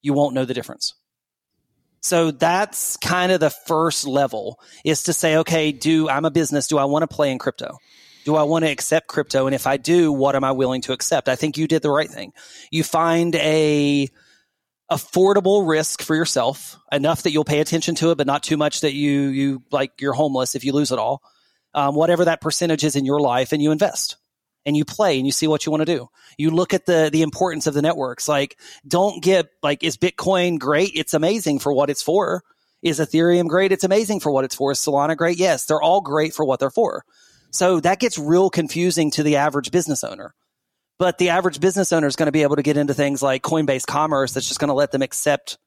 [0.03, 0.95] You won't know the difference.
[2.01, 6.69] So that's kind of the first level is to say, okay, do I'm a business.
[6.69, 7.79] Do I want to play in crypto?
[8.27, 9.47] Do I want to accept crypto?
[9.47, 11.31] And if I do, what am I willing to accept?
[11.31, 12.33] I think you did the right thing.
[12.71, 14.09] You find a
[14.91, 18.83] affordable risk for yourself, enough that you'll pay attention to it, but not too much
[18.83, 21.23] that you you like you're homeless if you lose it all.
[21.73, 24.17] Um, whatever that percentage is in your life, and you invest
[24.67, 26.09] and you play and you see what you want to do.
[26.39, 28.29] You look at the the importance of the networks.
[28.29, 30.93] Like, don't get like, is Bitcoin great?
[30.95, 32.43] It's amazing for what it's for.
[32.83, 33.73] Is Ethereum great?
[33.73, 34.73] It's amazing for what it's for.
[34.73, 35.39] Is Solana great?
[35.39, 37.05] Yes, they're all great for what they're for.
[37.51, 40.35] So that gets real confusing to the average business owner.
[40.99, 43.43] But the average business owner is going to be able to get into things like
[43.43, 45.59] Coinbase Commerce that's just going to let them accept,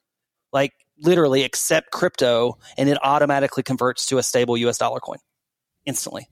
[0.53, 5.17] like literally accept crypto and it automatically converts to a stable US dollar coin
[5.85, 6.27] instantly.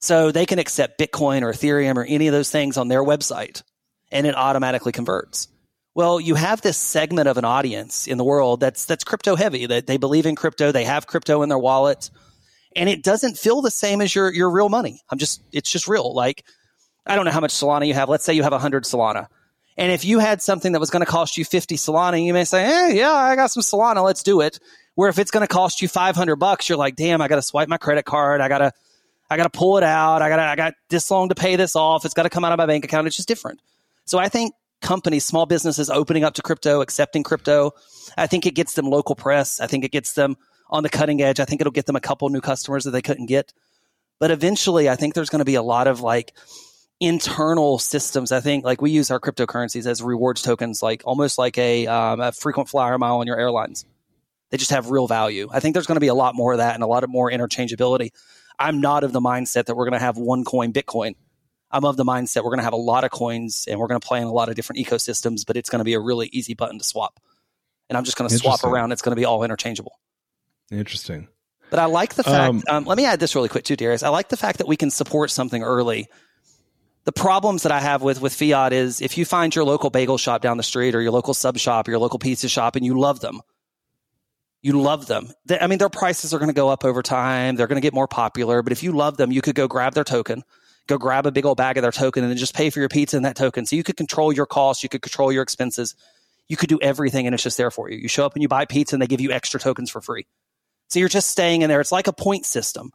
[0.00, 3.62] So they can accept Bitcoin or Ethereum or any of those things on their website
[4.10, 5.48] and it automatically converts.
[5.94, 9.66] Well, you have this segment of an audience in the world that's that's crypto heavy,
[9.66, 12.10] that they believe in crypto, they have crypto in their wallet,
[12.76, 15.00] and it doesn't feel the same as your your real money.
[15.10, 16.14] I'm just it's just real.
[16.14, 16.44] Like
[17.04, 18.08] I don't know how much Solana you have.
[18.08, 19.26] Let's say you have 100 Solana.
[19.76, 22.44] And if you had something that was going to cost you 50 Solana, you may
[22.44, 24.04] say, hey, yeah, I got some Solana.
[24.04, 24.58] Let's do it.
[24.96, 27.42] Where if it's going to cost you 500 bucks, you're like, damn, I got to
[27.42, 28.40] swipe my credit card.
[28.40, 28.72] I got to,
[29.30, 30.22] I got to pull it out.
[30.22, 32.04] I got I got this long to pay this off.
[32.04, 33.06] It's got to come out of my bank account.
[33.06, 33.60] It's just different.
[34.04, 37.72] So I think companies, small businesses opening up to crypto, accepting crypto,
[38.16, 39.60] I think it gets them local press.
[39.60, 40.36] I think it gets them
[40.70, 41.40] on the cutting edge.
[41.40, 43.52] I think it'll get them a couple new customers that they couldn't get.
[44.18, 46.32] But eventually, I think there's going to be a lot of like,
[47.00, 48.32] internal systems.
[48.32, 52.20] I think like we use our cryptocurrencies as rewards tokens, like almost like a, um,
[52.20, 53.84] a frequent flyer mile on your airlines.
[54.50, 55.48] They just have real value.
[55.52, 57.10] I think there's going to be a lot more of that and a lot of
[57.10, 58.10] more interchangeability.
[58.58, 61.14] I'm not of the mindset that we're going to have one coin Bitcoin.
[61.70, 64.00] I'm of the mindset we're going to have a lot of coins and we're going
[64.00, 66.28] to play in a lot of different ecosystems, but it's going to be a really
[66.32, 67.20] easy button to swap.
[67.88, 68.92] And I'm just going to swap around.
[68.92, 69.98] It's going to be all interchangeable.
[70.70, 71.28] Interesting.
[71.70, 74.02] But I like the fact, um, um, let me add this really quick too, Darius.
[74.02, 76.08] I like the fact that we can support something early
[77.08, 80.18] the problems that I have with with fiat is if you find your local bagel
[80.18, 82.84] shop down the street or your local sub shop or your local pizza shop and
[82.84, 83.40] you love them,
[84.62, 85.30] you love them.
[85.46, 87.56] They, I mean, their prices are going to go up over time.
[87.56, 88.62] They're going to get more popular.
[88.62, 90.42] But if you love them, you could go grab their token,
[90.86, 92.88] go grab a big old bag of their token, and then just pay for your
[92.88, 93.66] pizza in that token.
[93.66, 95.94] So you could control your costs, you could control your expenses,
[96.48, 97.98] you could do everything, and it's just there for you.
[97.98, 100.26] You show up and you buy pizza, and they give you extra tokens for free.
[100.88, 101.80] So you're just staying in there.
[101.80, 102.92] It's like a point system.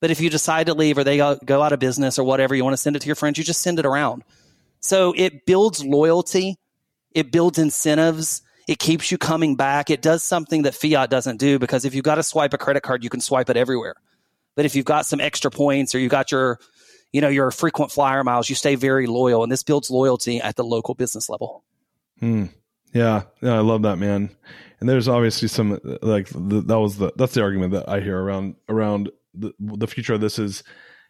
[0.00, 2.64] But if you decide to leave or they go out of business or whatever, you
[2.64, 4.24] want to send it to your friends, you just send it around.
[4.80, 6.58] So it builds loyalty,
[7.12, 9.90] it builds incentives, it keeps you coming back.
[9.90, 12.82] It does something that fiat doesn't do because if you've got to swipe a credit
[12.82, 13.94] card, you can swipe it everywhere.
[14.54, 16.58] But if you've got some extra points or you've got your,
[17.12, 20.56] you know, your frequent flyer miles, you stay very loyal, and this builds loyalty at
[20.56, 21.64] the local business level.
[22.20, 22.46] Hmm.
[22.92, 24.30] Yeah, yeah, I love that, man.
[24.80, 28.20] And there's obviously some like the, that was the that's the argument that I hear
[28.20, 30.62] around around the, the future of this is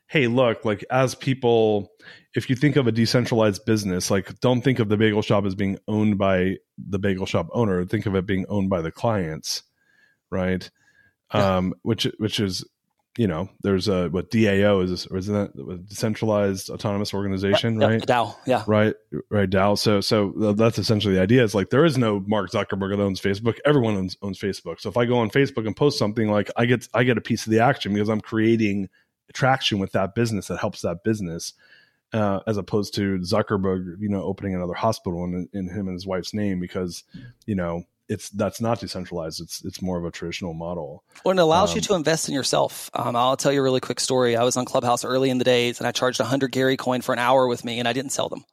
[0.07, 1.91] hey look like as people
[2.35, 5.55] if you think of a decentralized business like don't think of the bagel shop as
[5.55, 7.85] being owned by the bagel shop owner.
[7.85, 9.63] Think of it being owned by the clients
[10.31, 10.69] right?
[11.33, 11.57] Yeah.
[11.57, 12.65] um which which is
[13.17, 17.89] you know there's a what dao is or isn't that a decentralized autonomous organization right,
[17.89, 18.03] right?
[18.03, 18.65] dao yeah.
[18.67, 18.95] Right
[19.31, 21.45] right dao so so that's essentially the idea.
[21.45, 23.59] Is like there is no mark zuckerberg that owns facebook.
[23.65, 24.81] Everyone owns, owns facebook.
[24.81, 27.21] So if i go on facebook and post something like i get i get a
[27.21, 28.89] piece of the action because i'm creating
[29.35, 31.53] traction with that business that helps that business
[32.15, 36.07] uh, as opposed to Zuckerberg, you know, opening another hospital in, in him and his
[36.07, 37.03] wife's name because,
[37.45, 39.41] you know, it's that's not decentralized.
[39.41, 41.03] It's it's more of a traditional model.
[41.25, 42.91] Well, it allows um, you to invest in yourself.
[42.95, 44.37] Um, I'll tell you a really quick story.
[44.37, 47.13] I was on Clubhouse early in the days, and I charged hundred Gary coin for
[47.13, 48.45] an hour with me, and I didn't sell them.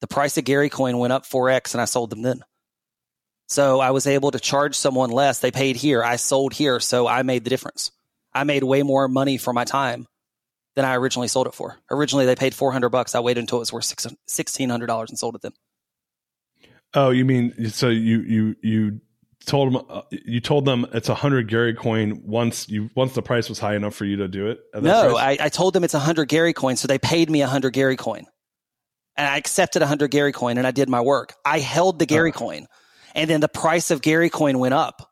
[0.00, 2.42] The price of Gary coin went up four x, and I sold them then.
[3.48, 5.38] So I was able to charge someone less.
[5.38, 6.02] They paid here.
[6.02, 7.92] I sold here, so I made the difference.
[8.34, 10.06] I made way more money for my time
[10.74, 11.78] than I originally sold it for.
[11.90, 13.14] Originally, they paid four hundred bucks.
[13.14, 15.52] I waited until it was worth sixteen hundred dollars and sold it then.
[16.94, 19.00] Oh, you mean so you you you
[19.44, 23.22] told them uh, you told them it's a hundred Gary coin once you once the
[23.22, 24.60] price was high enough for you to do it?
[24.74, 27.46] No, I, I, told them it's a hundred Gary coin, so they paid me a
[27.46, 28.26] hundred Gary coin,
[29.16, 31.34] and I accepted a hundred Gary coin, and I did my work.
[31.44, 32.38] I held the Gary oh.
[32.38, 32.66] coin,
[33.14, 35.10] and then the price of Gary coin went up,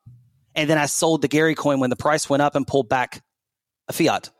[0.55, 3.23] and then I sold the Gary coin when the price went up and pulled back
[3.89, 4.31] a fiat.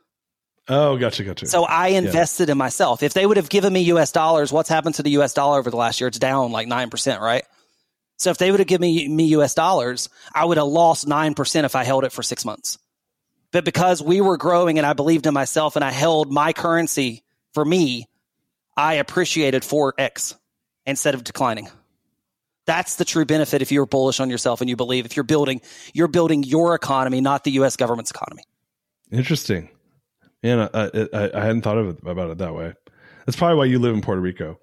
[0.69, 1.47] Oh, gotcha, gotcha.
[1.47, 2.53] So I invested yeah.
[2.53, 3.03] in myself.
[3.03, 5.71] If they would have given me US dollars, what's happened to the US dollar over
[5.71, 6.09] the last year?
[6.09, 7.45] It's down like 9%, right?
[8.19, 11.65] So if they would have given me, me US dollars, I would have lost 9%
[11.65, 12.79] if I held it for six months.
[13.53, 17.25] But because we were growing and I believed in myself and I held my currency
[17.53, 18.07] for me,
[18.77, 20.37] I appreciated 4x
[20.87, 21.69] instead of declining.
[22.71, 25.61] That's the true benefit if you're bullish on yourself and you believe if you're building
[25.93, 28.45] you're building your economy, not the US government's economy.
[29.11, 29.71] Interesting.
[30.45, 30.69] And I,
[31.13, 32.73] I, I hadn't thought of it, about it that way.
[33.27, 34.61] That's probably why you live in Puerto Rico.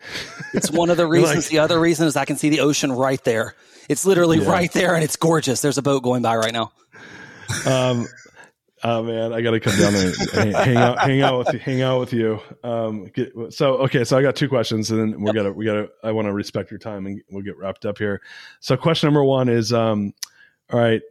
[0.54, 1.46] it's one of the reasons.
[1.46, 3.56] like, the other reason is I can see the ocean right there.
[3.88, 4.48] It's literally yeah.
[4.48, 5.60] right there, and it's gorgeous.
[5.60, 6.70] There's a boat going by right now.
[7.66, 8.06] Um,
[8.84, 11.58] oh man, I got to come down there and hang, out, hang out with you,
[11.58, 12.40] hang out with you.
[12.62, 15.36] Um, get, so okay, so I got two questions, and then we're yep.
[15.36, 15.88] gonna we gotta.
[16.02, 18.20] I want to respect your time, and we'll get wrapped up here.
[18.60, 20.14] So question number one is, um,
[20.72, 21.02] all right,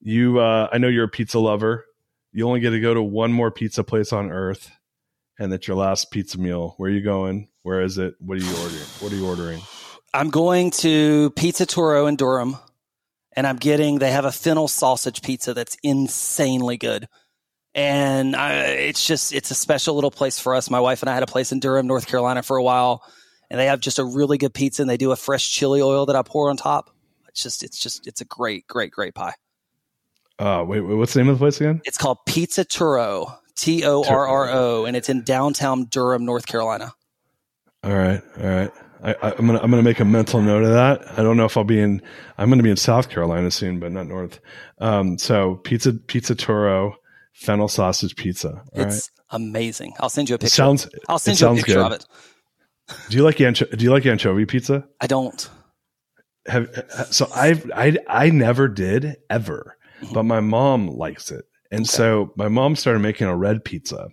[0.00, 0.38] you.
[0.38, 1.86] Uh, I know you're a pizza lover
[2.34, 4.70] you only get to go to one more pizza place on earth
[5.38, 6.74] and that's your last pizza meal.
[6.76, 7.48] Where are you going?
[7.62, 8.16] Where is it?
[8.18, 8.84] What are you ordering?
[9.00, 9.62] What are you ordering?
[10.12, 12.56] I'm going to Pizza Torro in Durham
[13.34, 17.08] and I'm getting they have a fennel sausage pizza that's insanely good.
[17.74, 20.70] And I, it's just it's a special little place for us.
[20.70, 23.02] My wife and I had a place in Durham, North Carolina for a while,
[23.50, 26.06] and they have just a really good pizza and they do a fresh chili oil
[26.06, 26.90] that I pour on top.
[27.28, 29.34] It's just it's just it's a great great great pie.
[30.38, 31.80] Uh, wait, wait, what's the name of the place again?
[31.84, 36.46] It's called Pizza Torro, T O R R O, and it's in downtown Durham, North
[36.46, 36.92] Carolina.
[37.82, 38.70] All right, all right.
[39.04, 41.18] I, am gonna I'm gonna make a mental note of that.
[41.18, 42.00] I don't know if I'll be in.
[42.38, 44.40] I'm gonna be in South Carolina soon, but not North.
[44.78, 46.94] Um, so pizza Pizza Torro
[47.32, 48.62] fennel sausage pizza.
[48.74, 49.36] All it's right.
[49.36, 49.94] amazing.
[50.00, 50.46] I'll send you a picture.
[50.46, 50.88] It sounds.
[51.08, 51.86] I'll send you a picture good.
[51.86, 52.06] of it.
[53.10, 54.86] Do you like ancho- Do you like anchovy pizza?
[55.00, 55.50] I don't.
[56.46, 56.68] Have
[57.10, 59.76] so I've I I never did ever
[60.12, 61.44] but my mom likes it.
[61.70, 61.88] And okay.
[61.88, 64.08] so my mom started making a red pizza.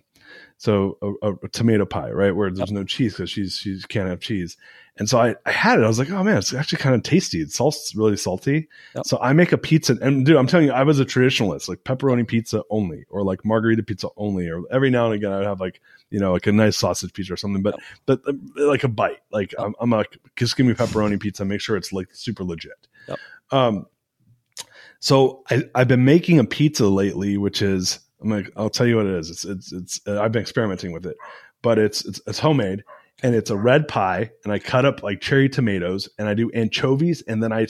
[0.56, 2.34] So a, a tomato pie, right?
[2.34, 2.78] Where there's yep.
[2.78, 4.56] no cheese because she's she can't have cheese.
[4.98, 5.84] And so I, I had it.
[5.84, 7.40] I was like, oh man, it's actually kind of tasty.
[7.40, 8.68] It's also really salty.
[8.94, 9.06] Yep.
[9.06, 9.96] So I make a pizza.
[10.02, 13.44] And dude, I'm telling you, I was a traditionalist, like pepperoni pizza only, or like
[13.44, 15.80] margherita pizza only, or every now and again I'd have like,
[16.10, 17.74] you know, like a nice sausage pizza or something, but,
[18.06, 18.20] yep.
[18.24, 19.20] but uh, like a bite.
[19.30, 21.44] Like I'm, I'm like, just give me pepperoni pizza.
[21.44, 22.86] Make sure it's like super legit.
[23.50, 23.86] Um,
[25.00, 28.96] so I, have been making a pizza lately, which is I'm like I'll tell you
[28.96, 29.30] what it is.
[29.30, 31.16] It's it's it's uh, I've been experimenting with it,
[31.60, 32.84] but it's it's, it's homemade
[33.22, 36.50] and it's a red pie and I cut up like cherry tomatoes and I do
[36.50, 37.66] anchovies and then I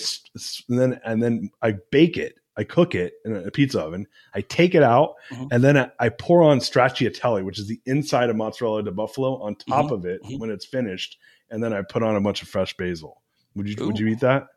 [0.68, 2.36] and then and then I bake it.
[2.56, 4.06] I cook it in a pizza oven.
[4.34, 5.46] I take it out mm-hmm.
[5.50, 9.40] and then I, I, pour on stracciatella, which is the inside of mozzarella de buffalo,
[9.40, 9.94] on top mm-hmm.
[9.94, 10.38] of it mm-hmm.
[10.38, 11.16] when it's finished,
[11.50, 13.22] and then I put on a bunch of fresh basil.
[13.54, 13.86] Would you Ooh.
[13.86, 14.48] would you eat that?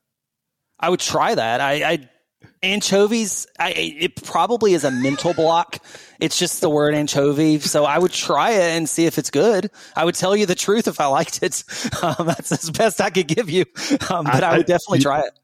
[0.77, 1.61] I would try that.
[1.61, 2.09] I, I
[2.63, 5.79] anchovies I, it probably is a mental block.
[6.19, 7.59] It's just the word anchovy.
[7.59, 9.69] So i would try it and see if it's good.
[9.95, 11.63] I would tell you the truth if i liked it.
[12.01, 13.65] Um, that's as best i could give you.
[14.09, 15.39] Um, but I, I, would definitely try it.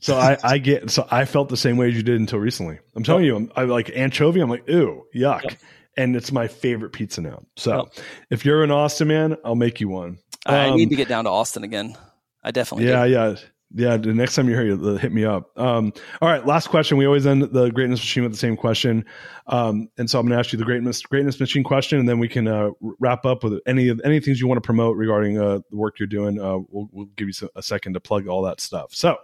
[0.00, 2.78] So I, I get so i felt the same way as you did until recently.
[2.94, 5.42] I'm telling you I'm, i like anchovy i'm like ew yuck.
[5.42, 5.52] Yep.
[5.96, 7.42] and it's my favorite pizza now.
[7.56, 8.04] So yep.
[8.30, 10.18] if you're an austin man i'll make you one.
[10.46, 11.96] Um, i need to get down to austin again.
[12.42, 13.12] I definitely yeah do.
[13.12, 13.36] yeah
[13.72, 15.56] yeah, the next time you're here, hit me up.
[15.58, 16.96] Um, all right, last question.
[16.96, 19.04] We always end the greatness machine with the same question,
[19.46, 22.18] um, and so I'm going to ask you the greatness greatness machine question, and then
[22.18, 25.38] we can uh, wrap up with any of any things you want to promote regarding
[25.38, 26.40] uh, the work you're doing.
[26.40, 28.92] Uh, we'll, we'll, give you a second to plug all that stuff.
[28.92, 29.16] So,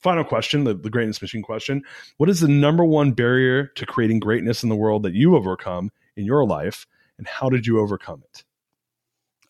[0.00, 1.82] final question, the, the greatness machine question:
[2.16, 5.92] What is the number one barrier to creating greatness in the world that you overcome
[6.16, 8.44] in your life, and how did you overcome it?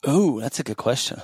[0.05, 1.23] Oh, that's a good question.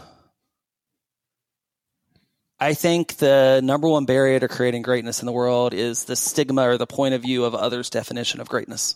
[2.63, 6.69] I think the number one barrier to creating greatness in the world is the stigma
[6.69, 8.95] or the point of view of others' definition of greatness.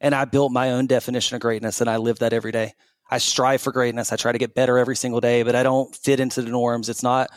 [0.00, 2.72] And I built my own definition of greatness and I live that every day.
[3.10, 4.14] I strive for greatness.
[4.14, 6.88] I try to get better every single day, but I don't fit into the norms.
[6.88, 7.28] It's not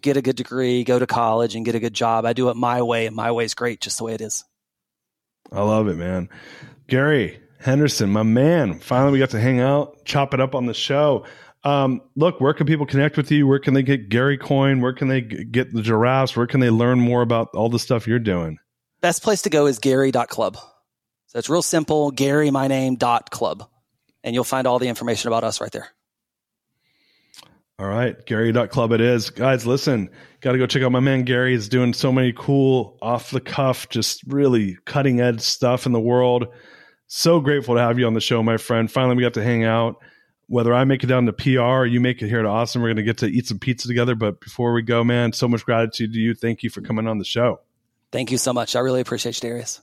[0.00, 2.24] get a good degree, go to college and get a good job.
[2.24, 4.44] I do it my way and my way is great just the way it is.
[5.52, 6.30] I love it, man.
[6.88, 8.78] Gary Henderson, my man.
[8.78, 11.26] Finally, we got to hang out, chop it up on the show.
[11.66, 13.44] Um, look, where can people connect with you?
[13.44, 14.80] Where can they get Gary Coin?
[14.80, 16.36] Where can they get the giraffes?
[16.36, 18.58] Where can they learn more about all the stuff you're doing?
[19.00, 20.56] Best place to go is gary.club.
[21.26, 23.68] So it's real simple, Gary, my name, dot club.
[24.22, 25.88] And you'll find all the information about us right there.
[27.80, 29.30] All right, Gary.club it is.
[29.30, 30.08] Guys, listen,
[30.42, 31.50] got to go check out my man Gary.
[31.50, 36.00] He's doing so many cool, off the cuff, just really cutting edge stuff in the
[36.00, 36.46] world.
[37.08, 38.88] So grateful to have you on the show, my friend.
[38.88, 39.96] Finally, we got to hang out
[40.48, 42.88] whether I make it down to PR or you make it here to Austin, we're
[42.88, 44.14] going to get to eat some pizza together.
[44.14, 46.34] But before we go, man, so much gratitude to you.
[46.34, 47.60] Thank you for coming on the show.
[48.12, 48.76] Thank you so much.
[48.76, 49.80] I really appreciate you, Darius.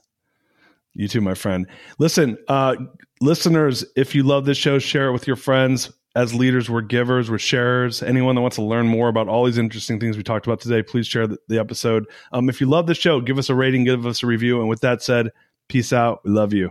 [0.94, 1.66] You too, my friend.
[1.98, 2.76] Listen, uh,
[3.20, 5.92] listeners, if you love this show, share it with your friends.
[6.16, 8.00] As leaders, we're givers, we're sharers.
[8.00, 10.80] Anyone that wants to learn more about all these interesting things we talked about today,
[10.80, 12.06] please share the, the episode.
[12.32, 14.60] Um, if you love the show, give us a rating, give us a review.
[14.60, 15.32] And with that said,
[15.68, 16.20] peace out.
[16.24, 16.70] We love you.